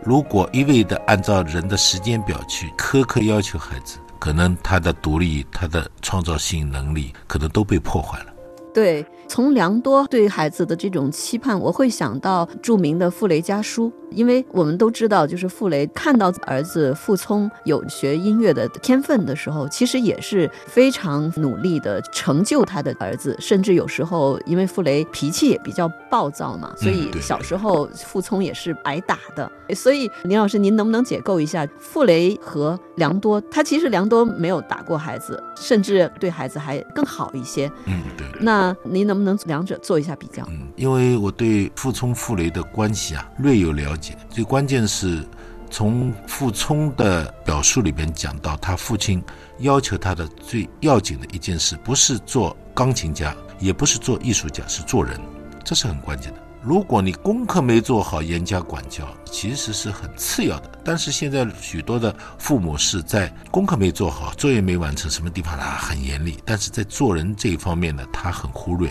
[0.04, 8.32] 如果一味的按照人的时间表去苛刻要求孩子，可能他的独立、他的创造性能力可能都被破坏了。
[8.76, 29.50] 对，从良多对孩子的这种期盼，我会想到著名的傅雷家书，因为我们都知道，就是傅雷看到儿子傅聪有学音乐的天分的时候，其实也是非常努力的成就他的儿子，甚至有时候因为傅雷脾气也比较暴躁嘛，所以小时候傅聪也是挨打的。
[29.74, 33.40] 所以林老师，您能不能解构一下傅雷和良多？
[33.50, 37.72] 他其实良多没有打过孩子，甚至对孩子还更好一些。
[37.86, 38.26] 嗯，对。
[38.38, 40.44] 那您能不能两者做一下比较？
[40.48, 45.22] 嗯，因为我对傅聪、傅雷的关系啊略有了解，最关键是
[45.70, 49.22] 从傅聪的表述里边讲到，他父亲
[49.58, 55.20] 要求他的最要紧的一件事，不是做钢琴家，也不是做艺术家，是做人，
[55.64, 56.45] 这是很关键的。
[56.66, 60.80] 如果你功课没做好，严加管教其实是很次要的。
[60.84, 68.90] 但是现在许多的父母是在功课没做好、作业没完成什么地方啊很严厉，但是在做人这一方面呢，他很忽略。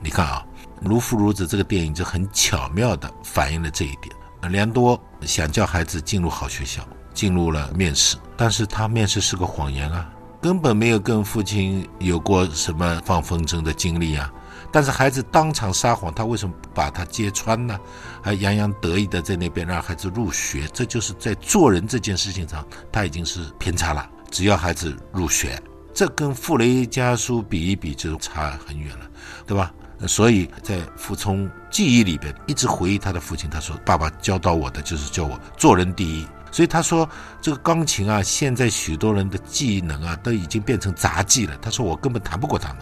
[0.00, 0.46] 你看啊，
[0.88, 4.52] 《如父如子》这个电影就很巧妙地反映了这一点。
[4.52, 10.08] 良多想叫孩子进入好学校，进入了面试，但是他面试是个谎言啊，
[10.40, 14.32] 根本没有跟父亲有过什么放风筝的经历啊。
[14.70, 17.78] 但是孩子当场撒谎，他为什么不把他揭穿呢？
[18.22, 24.08] 还洋洋得意的在那边让孩子入学，这就是在做人这件事情上，他已经是偏差了。
[24.30, 25.60] 只要孩子入学，
[25.94, 29.10] 这跟傅雷家书比一比就差很远了，
[29.46, 29.72] 对吧？
[30.06, 37.08] 所以在傅聪记忆里边一直回忆他的父亲，他说：“爸爸教导我的就是教我做人第一。”所以他说
[37.42, 41.56] 这个钢琴啊，现在许多人的技能啊都已经变成杂技了。
[41.60, 42.78] 他说我根本弹不过他们。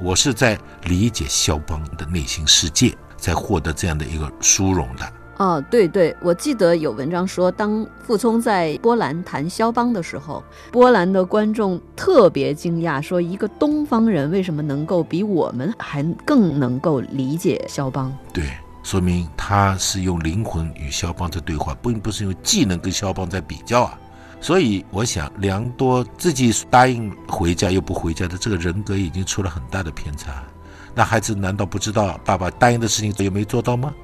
[0.00, 5.12] 我是在理解肖邦的内心世界，才获得这样的一个殊荣的。
[5.38, 18.12] 哦，对对，我记得有文章说，当傅聪在波兰谈肖邦的时候，波兰的观众特别惊讶，说一个东方人为什么能够比我们还更能够理解肖邦？
[18.32, 18.50] 对，
[18.82, 23.98] 说明他是用灵魂与肖邦在对话，并不是用技能跟肖邦在比较啊。
[24.40, 30.44] 所以我想，良多自己答应回家又不回家的这个人格已经出了很大的偏差。
[30.94, 33.94] 那孩子难道不知道爸爸答应的事情也没做到吗？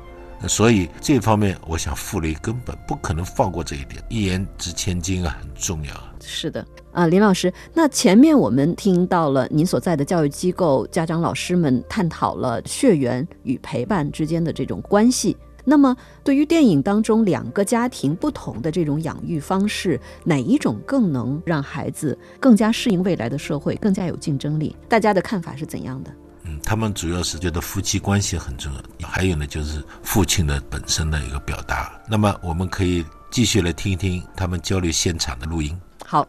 [0.47, 4.03] 所以这方面，我想傅雷根本不可能放过这一点。
[4.11, 6.13] 一言值千金啊，很重要啊。
[6.21, 15.35] 是的，啊，林老师，那前面我们听到了您所在的教育机构家长老师们探讨了血缘与陪伴之间的这种关系。
[15.65, 24.77] 那么，对于电影当中两个家庭不同的这种养育方式，哪一种更能让孩子更加适应未来的社会，更加有竞争力？
[24.89, 26.11] 大家的看法是怎样的？
[26.45, 31.99] 嗯，他们主要是觉得夫妻关系很重要，还有呢就是父亲的本身的一个表达。
[32.07, 35.75] 那么我们可以继续来听一听他们交流现场的录音。
[36.05, 36.29] 好，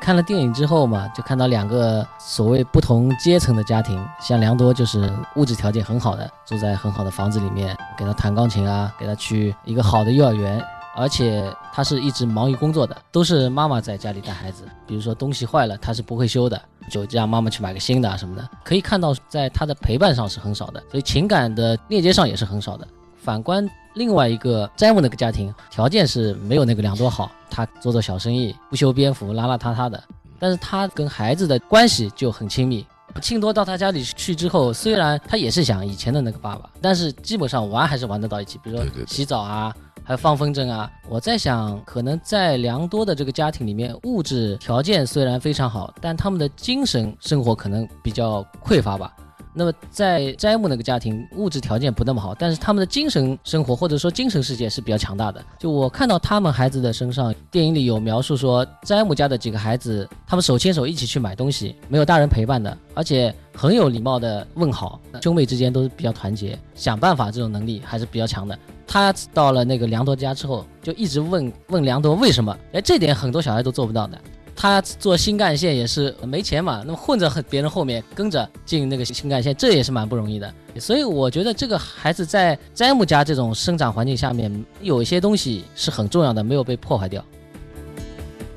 [0.00, 10.62] 看了电影之后嘛，就看到两个所谓不同阶层的家庭，像良多就是物质条件很好的，住在很好的房子里面，给他弹钢琴啊，给他去一个好的幼儿园，
[10.96, 14.64] 而且他是一直忙于工作的，都是妈妈在家里带孩子。
[14.86, 18.48] 比如说东西坏了，他是不会修的，就让妈妈去买个新的啊什么的。
[18.64, 22.86] 可以看到，在他的陪伴上是很少的，所以情感的链接上也是很少的。
[23.16, 30.00] 反观另外一个詹姆那个家庭，条件是没有那个良多好，他做做小生意，不修边幅，邋邋遢遢的。
[30.38, 32.86] 但是他跟孩子的关系就很亲密。
[33.22, 40.90] 庆多到他家里去之后，虽然他也是想以前的那个爸爸，但是基本上玩还是玩得到一起，比如说洗澡啊，还有放风筝啊。
[41.08, 49.16] 我在想，可能在良多的这个家庭里面，物质条件虽然非常好，但他们的精神生活可能比较匮乏吧。
[49.58, 55.42] 那么在斋木那个家庭，物质条件不那么好，但是他们的精神生活或者说精神世界是比较强大的。
[55.58, 68.58] 就我看到他们孩子的身上，电影里有描述说，斋木家的几个孩子，他们手牵手一起去买东西，没有大人陪伴的，而且很有礼貌的问好，兄妹之间都是比较团结，想办法这种能力还是比较强的。
[68.86, 72.54] 他到了那个梁多家之后，就一直问问梁多为什么？
[72.74, 74.18] 哎，这点很多小孩都做不到的。
[74.56, 80.52] 他做新干线也是没钱嘛，那么混着别人后面跟着进那个新干线，这也是蛮不容易的。
[80.80, 87.22] 所以我觉得这个孩子在詹姆家这种生长环境下面，有一些东西是很重要的，没有被破坏掉。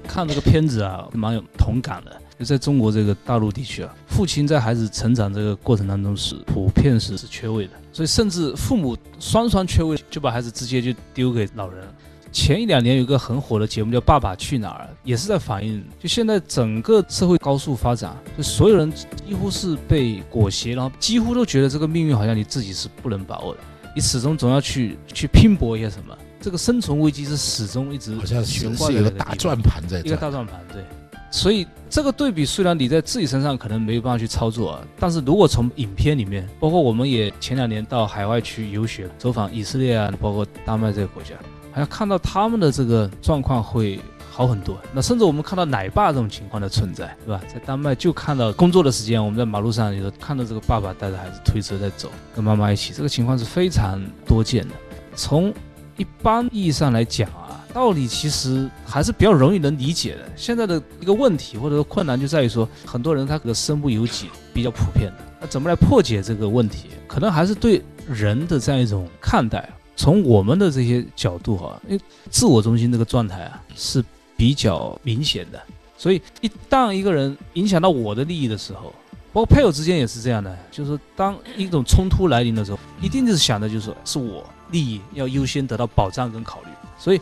[0.08, 2.16] 看这个片子啊，蛮有同感的。
[2.39, 11.86] 就在中国这个大陆地区啊，父亲在孩子成长这个过程当中是普遍是是缺位的，所以甚至父母双双缺位，就把孩子直接就丢给老人。
[12.32, 23.60] 前一两年有个很火的节目叫《爸爸去哪儿》，也是在反映，就现在整个社会高速发展，就所有人几乎是被裹挟，然后几乎都觉得这个命运好像你自己是不能把握的，
[23.96, 26.18] 你始终总要去去拼搏一些什么。
[26.40, 30.84] 这个生存危机是始终一直好像是悬挂是在那个大转盘在一个大转盘，对。
[31.32, 41.36] 所以这个对比虽然你在自己身上可能没有办法去操作啊，但是如果从影片里面，包括我们也前两年到海外去游学，走访以色列啊，包括丹麦这个国家，
[41.72, 43.99] 好像看到他们的这个状况会
[44.30, 44.78] 好很多。
[44.93, 47.41] 那甚至我们看到奶爸这种情况的存在，对吧？
[47.47, 54.76] 在丹麦就看到工作的时间，我们在马路上有看到这个爸爸带着孩子推车在走，跟妈妈一起，这个情况是非常多见的。
[55.15, 55.53] 从
[55.97, 60.22] 一般意义上来讲啊，道理其实还是比较容易能理解的。
[60.36, 65.24] 现在的一个问题或者说困难就在于说，很多人他可能身不由己，比较普遍的。
[65.41, 66.89] 那怎么来破解这个问题？
[67.07, 69.70] 可能还是对人的这样一种看待。
[70.00, 74.02] 从我们的这些角度哈、因为自我中心这个状态啊是
[74.38, 75.62] 比较明显的，
[75.97, 78.93] 所以一旦一个人影响到我的利益的时候，
[79.34, 84.41] 包括配偶之间也是这样的，就是当一种冲突来临的时候，一定就是想的就是说是我
[84.72, 86.70] 利益要优先得到保障跟考虑。
[86.97, 87.20] 所以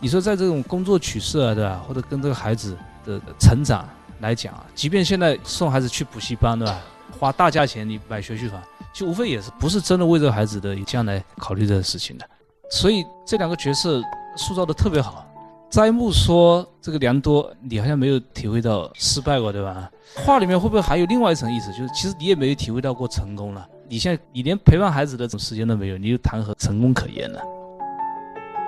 [0.00, 1.80] 你说在这种工作取舍啊，对吧？
[1.86, 3.88] 或者跟这个孩子的成长
[4.18, 6.76] 来讲啊，即便现在送孩子去补习班，对吧？
[7.20, 8.58] 花大价钱你买学区房，
[8.94, 12.24] 就无非也是不是真的为这个孩子的将来考虑这个事情的。
[12.70, 14.02] 所以这两个角色
[14.36, 15.26] 塑造的特别好。
[15.68, 19.88] 斋木说这个良多，你好像没有体会到失败过，对吧？
[20.16, 23.68] 话里面会不会还有另外一层意思，就是其实你也没有体会到过成功了。
[23.86, 27.38] 你现在你连陪伴孩子的这种时间都没有，你又谈何成功可言呢？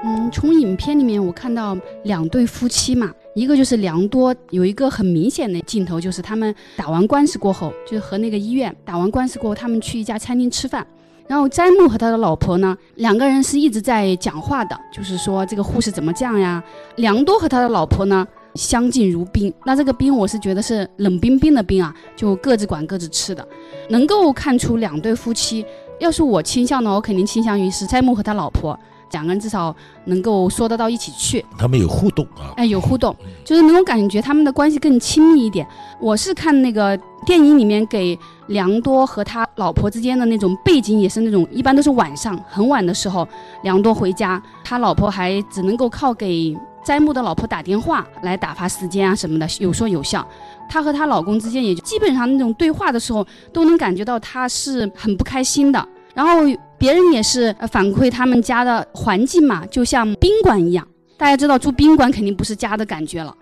[0.05, 1.75] 嗯，从影片里面我看到
[2.05, 10.87] 两对夫妻嘛，一个就是良多，有一个很明显的镜头，就是他们打完官司过后，就是和那个医院打完官司过后，他们去一家餐厅吃饭。
[11.29, 16.63] 然后斋木和他的老婆呢，两个人是一直在讲话的，就是说这个护士怎么这样呀？
[16.97, 19.51] 良多和他的老婆呢，相敬如宾。
[19.65, 23.47] 那这个宾我是觉得是冷冰冰的冰啊，就各自管各自吃的，
[23.89, 25.65] 能够看出两对夫妻。
[26.01, 28.79] 要是我倾向呢，我肯定倾向于是斋木和他老婆。
[29.13, 29.75] 两个人至少
[30.07, 35.67] 能够说得到一起去，他们有互动啊，哎，有互动，就是能够感觉他们的关系更亲密一点。
[36.01, 43.27] 我是看那个电影里面给良多和他老婆之间的那种背景，也是那种一般都是晚上很晚的时候，
[43.63, 50.27] 良多回家，他老婆还只能够靠给斋木的老婆打电话来打发时间啊什么的，有说有笑。
[50.69, 55.87] 她和她老公之间也基本上那种对话的时候，都能感觉到她是很不开心的。
[56.15, 56.43] 然后
[56.77, 60.87] 别人也是呃反馈他们家的环境嘛，就像宾馆一样。
[61.17, 63.33] 大家知道住宾馆肯定不是家的感觉了，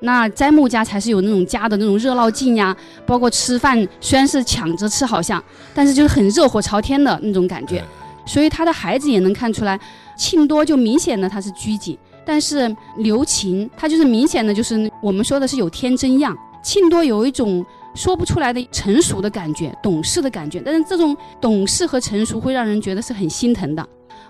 [0.00, 2.76] 那斋木家才是有那种家的那种热闹劲呀。
[3.06, 5.42] 包括吃饭虽然是抢着吃好像，
[5.74, 7.82] 但是就是很热火朝天的那种感觉。
[8.26, 9.80] 所以他的孩子也能看出来，
[10.16, 17.64] 庆多就明显的他是拘谨，但是刘琴他就是明显的就是我们说的是有天真样，庆多有一种。
[18.00, 23.86] 说不出来的成熟的感觉，懂事的感觉，但是这种懂事和成熟会让人觉得是很心疼的。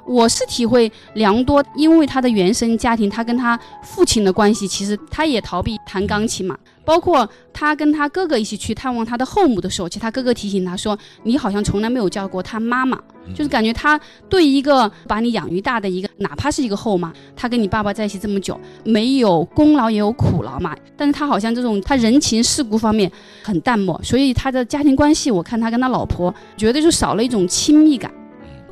[0.07, 6.57] 我是体会良多，因为他的原生家庭，他跟他父亲的关系，其实他也逃避弹钢琴嘛。
[6.83, 12.99] 包括他跟他哥哥一起去探望他的后母的时候，其实他哥哥提醒他说：“你好像从来没有叫过他妈妈。”
[13.33, 20.75] 就是感觉他对一个把你养育大的一个，哪怕是一个后妈，他跟你爸爸在一起这么久，没有功劳也有苦劳嘛。
[20.97, 23.13] 但是他好像这种他人情世故方面
[23.45, 28.11] 很淡漠，所以他的家庭关系，我看他跟他老婆绝对就少了一种亲密感。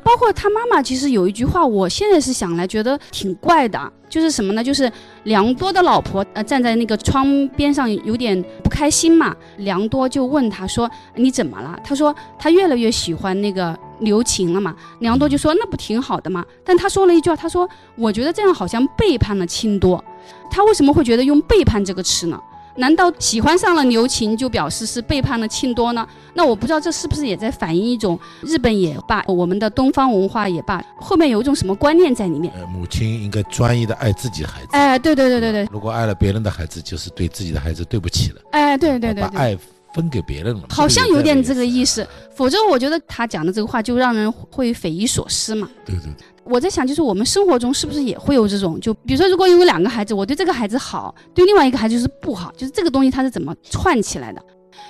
[0.09, 3.79] 包括他妈妈，其实有一句话，我现在是想来觉得挺怪的，
[4.09, 4.63] 就是什么呢？
[4.63, 4.91] 就是
[5.25, 14.75] 良多的老婆呃站在那个窗边上有点不开心嘛，良多就问他说：“你怎么了？”他说他越来越喜欢那个刘晴了嘛。
[15.01, 20.03] 良多就说：“那不挺好的吗？”但他说了一句话，他说：“我觉得这样好像背叛了清多。”
[20.49, 22.41] 他为什么会觉得用背叛这个词呢？
[22.75, 26.07] 难道喜欢上了刘琴就表示是背叛了庆多呢？
[26.33, 32.53] 那我不知道这是不是也在反映一种日本也罢，我们的东方文化也罢，后面有一种什么观念在里面？
[32.55, 34.67] 呃，母亲应该专一的爱自己的孩子。
[34.71, 35.67] 哎，对对对对对。
[35.71, 38.41] 如果爱了别人的孩子，就是对自己的孩子对不起了。
[38.51, 39.57] 哎，对对对把爱
[39.93, 40.63] 分给别人了。
[40.69, 45.69] 好像有点这个意思，否则我觉得他讲的这个话就让人会匪夷所思嘛。
[45.85, 46.13] 对对对。
[46.49, 48.79] 我在想，就是我们生活中是不是也会有这种？
[48.79, 54.41] 就比如说，如果有两个孩子，我对这个孩子好，对另外一个孩子就是不好，就是这个东西它是怎么串起来的？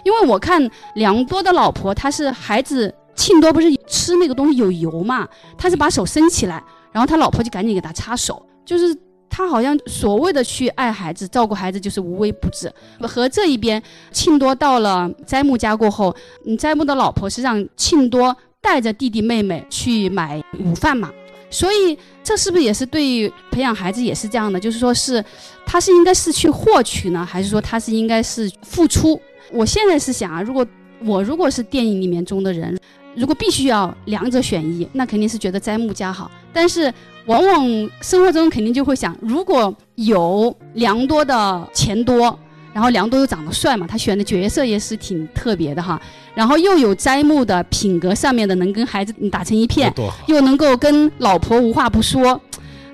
[0.05, 8.95] 因为我看梁多的老婆，她是孩子庆多不是吃那个东西有油嘛，他是把手伸起来，然后他老婆就赶紧给他擦手，就是
[9.29, 12.71] 他好像所谓的去爱孩子、照顾孩子，就是无微不至。
[13.01, 13.81] 和这一边
[14.11, 21.11] 庆多到了斋木家过后，嗯，斋木的老婆是让庆多带着弟弟妹妹去买午饭嘛。
[21.49, 24.59] 所以，这是不是也是对培养孩子也是这样的？
[24.59, 25.23] 就是说是，
[25.65, 29.19] 他是应该是去获取呢，还是说他是应该是付出？
[29.51, 30.65] 我现在是想啊，如果
[31.03, 32.77] 我如果是电影里面中的人，
[33.15, 36.29] 如果必须要两者选一，那肯定是觉得斋木家好。
[36.53, 36.93] 但是
[37.25, 42.37] 往往生活中肯定就会想，如果有良多的钱多。
[42.79, 46.01] 然后梁多又长得帅嘛，他选的角色也是挺特别的哈。
[46.33, 49.93] 然后又有斋木的品格上面的，能跟孩子打成一片，
[50.27, 52.41] 又能够跟老婆无话不说，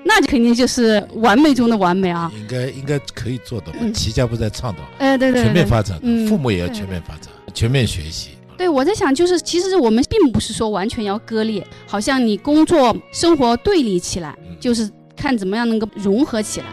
[0.02, 2.28] 那就肯定就是完美中的完美啊。
[2.36, 3.78] 应该应该可以做到吧？
[3.94, 8.30] 齐家不在倡导，哎对对，全面发展，父母也要全面发展，全面学习。
[8.58, 16.66] 对，我在想，就是其实我们并不是说完全要割裂，好像你工作生活对立起来，就是看怎么样能够融合起来。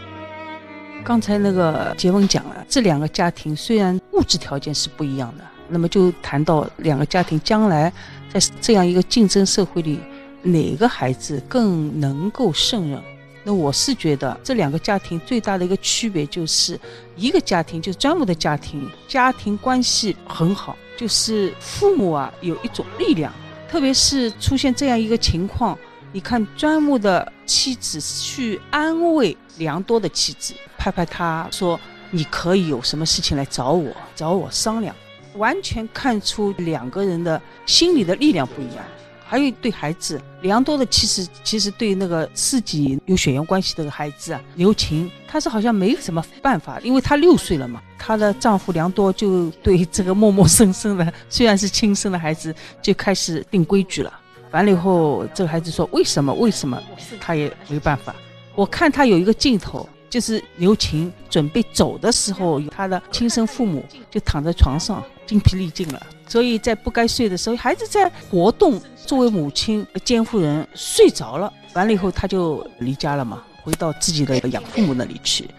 [1.04, 7.92] 刚才那个杰文讲了，这两个家庭虽然物质条件是不一样的，那么就谈到两个家庭将来
[8.32, 10.00] 在这样一个竞争社会里，
[10.42, 12.98] 哪个孩子更能够胜任？
[13.44, 16.80] 那我是觉得这两个家庭最大的一个区别就是，
[17.16, 23.30] 一个家庭就是专木的家庭，家庭关系很好，就是父母啊有一种力量，
[23.68, 25.78] 特别是出现这样一个情况，
[26.12, 30.54] 你看专木的妻子去安慰良多的妻子。
[30.84, 31.80] 拍拍他说
[32.12, 34.94] ：“你可以有什么事情来找我，找我商量。”
[35.36, 38.84] 完全看出两个人的心理的力量不一样。
[39.26, 47.80] 还有对孩子，梁多的其实其实对那个自己有血缘关系的孩子啊，刘琴，她是好像没什么办法，因为她六岁了嘛。
[47.98, 54.12] 她的丈夫梁多就对这个默默生生的， 虽然是亲生的孩子，就开始定规矩了。
[54.50, 56.30] 完了以后，这个孩子说：“为什么？
[56.34, 56.78] 为什么？”
[57.18, 58.14] 他也没办法。
[58.54, 59.88] 我看他有一个镜头。
[60.14, 68.80] 就是刘琴准备走的时候，他的亲生父母 就躺在床上精疲力尽了，所以在不该睡的时候，孩子在活动。
[69.04, 75.50] 作为母亲监护人睡着了，完了以后他就离家了嘛，回到自己的养父母那里去。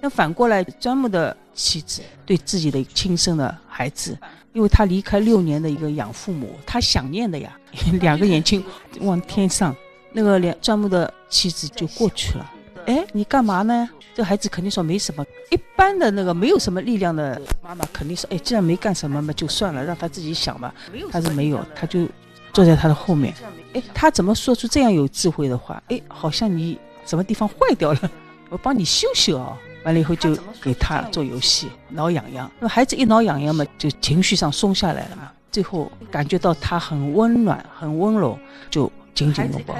[0.00, 4.16] 那反过来，专木的妻子对自己的亲生的孩子，
[4.52, 7.58] 因为他离开六年的一个养父母，他想念的呀，
[8.00, 8.62] 两个眼睛
[9.00, 9.74] 望天上，
[10.12, 12.51] 那个连专木的妻子就过去了。
[12.86, 13.88] 哎，你干嘛呢？
[14.14, 15.24] 这孩子肯定说没什么。
[15.50, 20.74] 一般的那个没有什么力量的妈妈肯定说，哎，既然没干什么嘛，就算了，让他自己想吧。
[21.10, 22.06] 他是没有，他就
[22.52, 23.32] 坐在他的后面。
[23.72, 25.82] 哎，他怎么说出这样有智慧的话？
[25.88, 28.10] 哎，好像你什么地方坏掉了，
[28.50, 29.56] 我帮你修修啊。
[29.84, 32.50] 完了以后就给他做游戏，挠痒痒。
[32.60, 35.30] 那孩子一挠痒痒嘛，就情绪上松下来了嘛。
[35.50, 38.38] 最后感觉到他很温暖，很温柔，
[38.70, 38.90] 就。
[39.14, 39.76] 紧紧拥抱，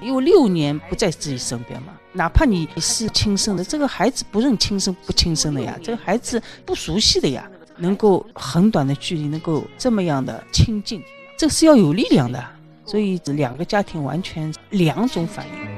[0.00, 1.92] 因为六年不在自己身边嘛。
[2.12, 11.02] 哪怕你是亲生的，这个孩子不认亲生不亲生的呀，这个孩子不熟悉的呀，能够很短的距离能够这么样的亲近，
[11.36, 12.44] 这是要有力量的。
[12.84, 15.71] 所以两个家庭完全两种反应。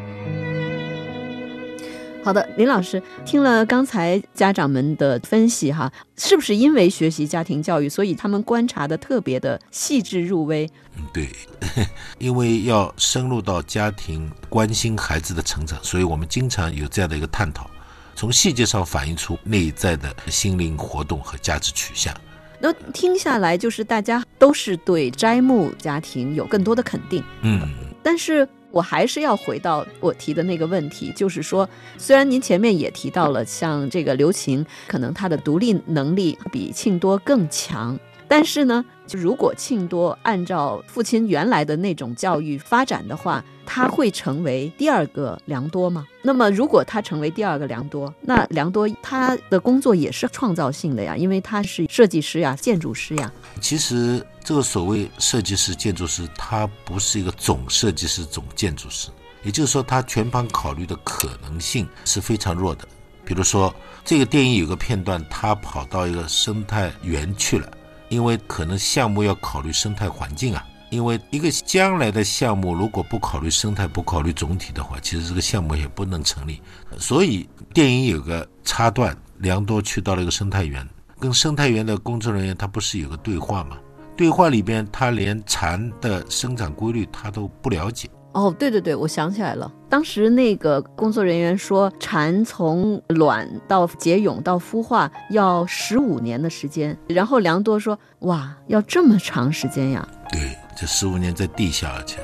[2.24, 10.66] 好的，林老师听了刚才家长们的分析哈，是不是因为学习家庭教育，所以他们观察的特别的细致入微？
[10.96, 11.28] 嗯，对，
[12.18, 17.68] 因为要深入到家庭，关心孩子的成长，所以我们经常有这样的一个探讨，
[18.14, 22.14] 从细节上反映出内在的心灵活动和价值取向。
[22.58, 27.22] 那听下来，就是大家都是对斋木家庭有更多的肯定。
[27.42, 27.60] 嗯，
[28.02, 28.48] 但是。
[28.74, 31.66] 我还是要回到我提的那个问题，就是说，
[31.96, 37.96] 虽然您前面也提到了，像这个刘琴，可能她的独立能力比庆多更强，
[38.26, 43.44] 但是呢，就如果庆多按照父亲原来的那种教育发展的话。
[43.66, 46.06] 他会成为第二个良多吗？
[46.22, 53.32] 那么，如果他成为第二个良多，那良多他的工作也是创造性的呀，因为他是设计师呀、建筑师呀。
[53.60, 59.08] 其实，这个所谓设计师、建筑师，他不是一个总设计师、总建筑师，
[59.42, 62.86] 也就是说，他全盘考虑的可能性是非常弱的。
[63.24, 67.70] 比如说，这个电影有个片段，他跑到一个生态园去了，
[68.08, 70.64] 因为可能项目要考虑生态环境啊。
[70.90, 76.60] 因为一个将来的项目，如果不考虑生态、不考虑总体的话，其实这个项目也不能成立。
[76.98, 83.76] 所以电影有个插段，梁多去到了一个生态园，跟生态园的工作人员他不是有个对话吗？
[84.16, 100.08] 对话里边他连蝉的生长规律他都不了解，哦，对对对，我想起来了，当时那个工作人员说，蝉从卵到结蛹到孵化要十五年的时间，然后梁多说，哇，要这么长时间呀？
[100.30, 102.18] 对，这十五年在地下，而且，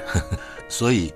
[0.69, 1.13] 所以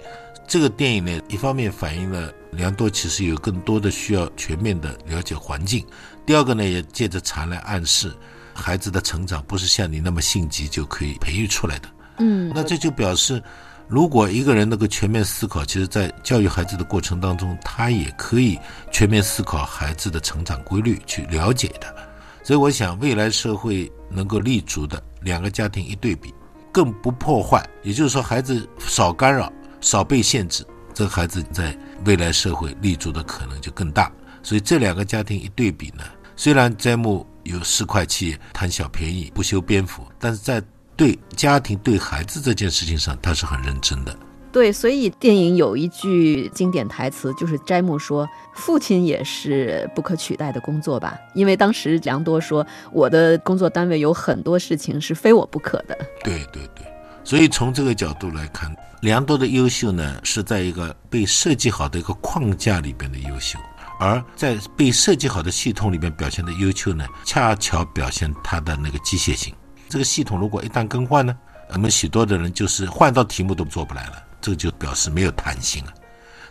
[0.47, 5.85] 这个电影呢，一方面反映了良多其实有更多的需要全面的了解环境，
[6.25, 8.13] 第二个呢，也借着蝉来暗示，
[8.53, 11.89] 孩子的成长不是像你那么性急就可以培育出来的。
[12.19, 13.43] 嗯，那这就表示。
[13.87, 18.59] 如果一个人能够全面思考，其实，在教育孩子的过程当中，他也可以
[18.91, 21.95] 全面思考孩子的成长规律，去了解的。
[22.43, 26.33] 所以，我想未来社会能够立足的两个家庭一对比，
[26.75, 29.51] 更不破坏，也就是说，孩子少干扰、
[29.81, 34.11] 少被限制，这个孩子在未来社会立足的可能就更大。
[34.43, 36.03] 所以，这两个家庭一对比呢，
[36.35, 40.61] 虽然詹姆有四块气、贪小便宜、不修边幅，但是在
[40.97, 44.15] 对家庭、对孩子这件事情上，他是很认真的。
[44.55, 56.87] 对，所以电影有一句经典台词，就是斋木说：“父亲也是不可取代的工作吧？”因为当时梁多说：“我的工作单位有很多事情是非我不可的。”对对对，
[57.25, 63.59] 所以从这个角度来看，梁多的优秀呢，是在一个被设计好的一个框架里边的优秀，
[63.99, 69.53] 而在被设计好的系统里边表现的优秀呢，恰巧表现他的那个机械性。
[69.89, 71.37] 这个系统如果一旦更换呢，
[71.71, 75.95] 我们许多的人就是换道题目都做不来了，这就表示没有弹性了。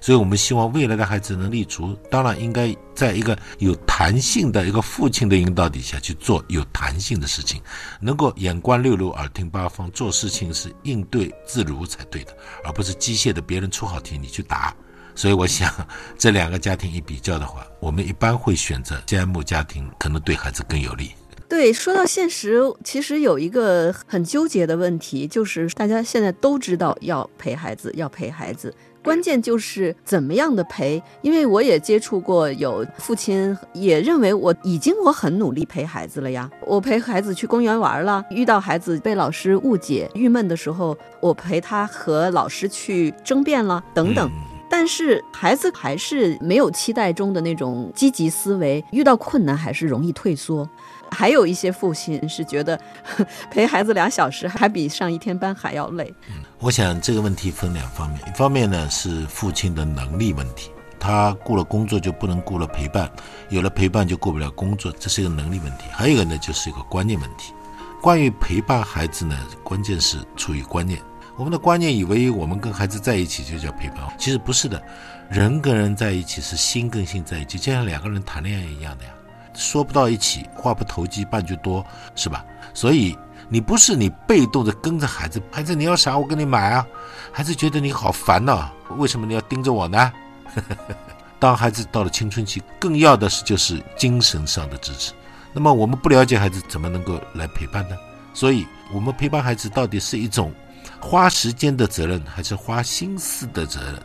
[0.01, 7.61] 所以我们希望未来的孩子能立足，当然应该在一个有弹性的一个父亲的引导底下去做有弹性的事情，
[8.01, 12.35] 能够眼观六路，耳听八方，做事情是应对自如才对的，
[12.65, 14.75] 而不是机械的别人出好题你去答。
[15.15, 15.71] 所以我想
[16.17, 21.11] 这两个家庭一比较的话，我们一般会选择 JM 家庭，可能对孩子更有利。
[21.47, 28.73] 对，说到现实，其实有一个很纠结的问题，就是大家现在都知道要陪孩子，要陪孩子，
[29.03, 31.01] 关键就是怎么样的陪。
[31.21, 44.31] 因为我也接触过，有父亲也认为我已经我很努力陪孩子了呀，我陪孩子去公园玩了，遇到孩子被老师误解、郁闷的时候，我陪他和老师去争辩了，等等。
[44.69, 50.67] 但是孩子还是没有期待中的那种积极思维，遇到困难还是容易退缩。
[51.13, 52.79] 还有一些父亲是觉得
[53.51, 56.13] 陪孩子俩小时还比上一天班还要累。
[56.29, 63.09] 嗯，我想这个问题分两方面，一方面呢是父亲的能力问题，他顾了工作就不能顾了陪伴，
[63.49, 65.85] 有了陪伴就顾不了工作，这是一个能力问题。
[65.91, 67.53] 还有一个呢就是一个观念问题。
[68.01, 70.99] 关于陪伴孩子呢，关键是出于观念。
[71.37, 74.81] 我们的观念以为我们跟孩子在一起就叫陪伴，其实不是的。
[75.29, 79.11] 人跟人在一起是心跟心在一起，就像两个人谈恋爱一样的呀。
[79.53, 81.85] 说不到一起，话不投机半句多，
[82.15, 82.45] 是吧？
[82.73, 83.17] 所以
[83.49, 86.85] 你不是你被动的跟着孩子，孩子你要啥我给你买啊，
[87.31, 90.11] 孩子觉得你好烦呐，为什么你要盯着我呢？
[91.39, 95.11] 当孩子到了青春期，更要的是就是精神上的支持。
[95.51, 97.95] 那么我们不了解孩子，怎么能够来陪伴呢？
[98.33, 100.51] 所以，我们陪伴孩子到底是一种
[100.99, 104.01] 花时间的责任，还是花心思的责任？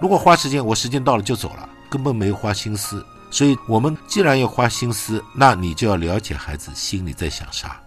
[0.00, 3.04] 如果花时间，我时间到了就走了，根本没有花心思。
[3.30, 7.80] 所以，我们既然要花心思，那你就要了解孩子心里在想啥。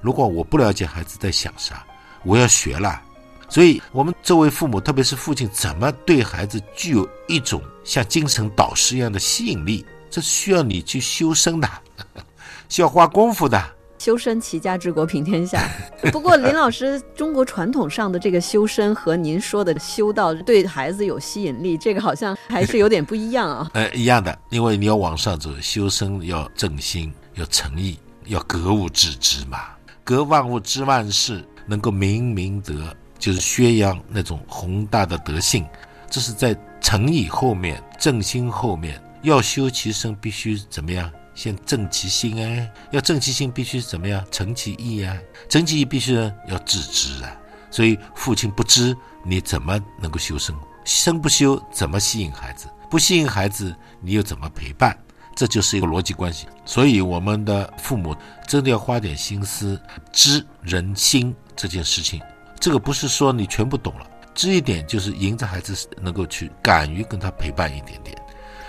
[0.00, 1.84] 如果我不了解孩子在想啥，
[2.22, 3.00] 我要学了。
[3.48, 9.84] 所以，我们作为父母，特别是父亲，怎么对孩子具有一种像精神导师一样的吸引力？
[10.10, 11.68] 这需要你去修身的，
[12.68, 13.60] 需要花功夫的。
[14.00, 15.68] 修身齐家治国平天下。
[16.10, 23.70] 不过林老师，中国传统上的这个修身和您说的修道对孩子有吸引力，这个好像还是有点不一样啊。
[23.74, 29.58] 呃，一样的，因为你要往上走，修身要正心，要诚意，要格物致知嘛。
[30.02, 35.66] 格万物知万事，能够明明德，就是宣扬那种宏大的德性。
[36.08, 41.12] 这是在诚意后面，正心后面，要修其身，必须怎么样？
[41.34, 44.24] 先正其心哎，要正其心，必须怎么样？
[44.30, 45.16] 诚其意啊，
[45.48, 47.36] 诚其意必须要自知啊。
[47.70, 50.54] 所以父亲不知，你怎么能够修身？
[50.84, 52.66] 身不修，怎么吸引孩子？
[52.90, 54.98] 不吸引孩子，你又怎么陪伴？
[55.36, 56.46] 这就是一个逻辑关系。
[56.64, 58.14] 所以我们的父母
[58.46, 59.80] 真的要花点心思，
[60.12, 62.20] 知人心这件事情。
[62.58, 68.20] 这个不是说你全部懂了，知一点就是迎着孩子能够去敢于跟他陪伴一点点，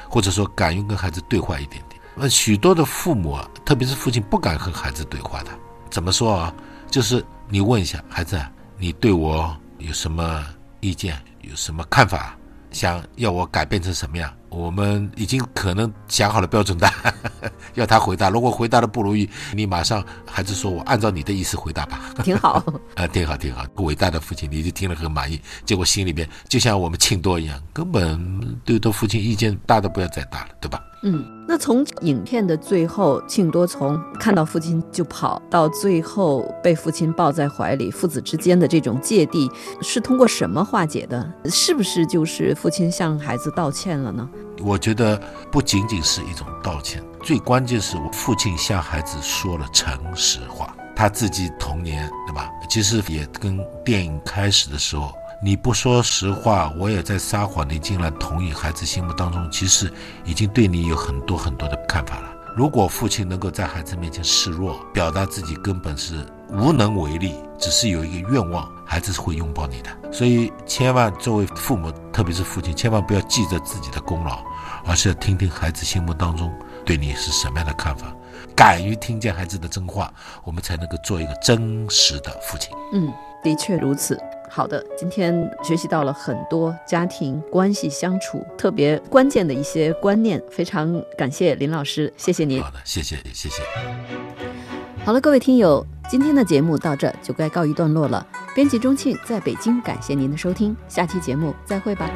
[0.07, 1.83] 或者说敢于跟孩子对话一点。
[2.21, 5.49] 那许多的父母啊，特别是父亲不敢和孩子对话的。
[5.89, 6.53] 怎么说啊？
[6.91, 8.39] 就是你问一下孩子，
[8.77, 10.45] 你对我有什么
[10.81, 11.19] 意见？
[11.41, 12.37] 有什么看法？
[12.69, 14.31] 想要我改变成什么样？
[14.49, 17.13] 我们已经可能想好了标准答案，
[17.73, 18.29] 要他回答。
[18.29, 21.99] 如果回答的不如意，你马上孩子说：“我按照你的意思回答吧。
[22.23, 22.63] ”挺好
[22.95, 23.65] 啊，挺好，挺好。
[23.77, 25.41] 伟大的父亲，你就听了很满意。
[25.65, 30.79] 结果心里面就像我们庆多一样，根本对他父亲意见大的不要再大了，对吧？
[31.03, 39.49] 嗯，那从影片的最后，庆多从看到父亲就跑，到最后被父亲抱在怀里，父子之间的这种芥蒂
[39.81, 41.33] 是通过什么化解的？
[41.45, 44.29] 是不是就是父亲向孩子道歉了呢？
[44.61, 45.19] 我觉得
[45.51, 50.75] 不仅仅是一种道歉，最关键是我父亲向孩子说了诚实话。
[50.95, 52.47] 他自己童年，对吧？
[52.69, 55.11] 其实也跟电影开始的时候。
[55.43, 57.67] 你不说实话，我也在撒谎。
[57.67, 59.91] 你竟然同意，孩子心目当中其实
[60.23, 62.31] 已经对你有很多很多的看法了。
[62.55, 69.89] 如果父亲能够在孩子面前示弱，表达自己根本是无能为力，只是有一个愿望，孩子是会拥抱你的。
[70.11, 74.43] 所以，千万作为父母，特别是父亲，千万不要记着自己的功劳，
[74.85, 76.53] 而是要听听孩子心目当中
[76.85, 78.13] 对你是什么样的看法，
[78.55, 80.13] 敢于听见孩子的真话，
[80.43, 82.69] 我们才能够做一个真实的父亲。
[82.93, 83.11] 嗯，
[83.43, 84.21] 的确如此。
[84.53, 92.61] 好的，今天学习到了很多家庭关系相处特别关键的一些观念，非常感谢林老师，谢谢您。
[92.61, 93.63] 好的，谢谢，谢谢。
[95.05, 98.27] 好了，各位听友，今天的节目到这就该告一段落了。
[98.53, 102.11] 编辑钟庆在北京，感谢您的收听，下期节目再会吧。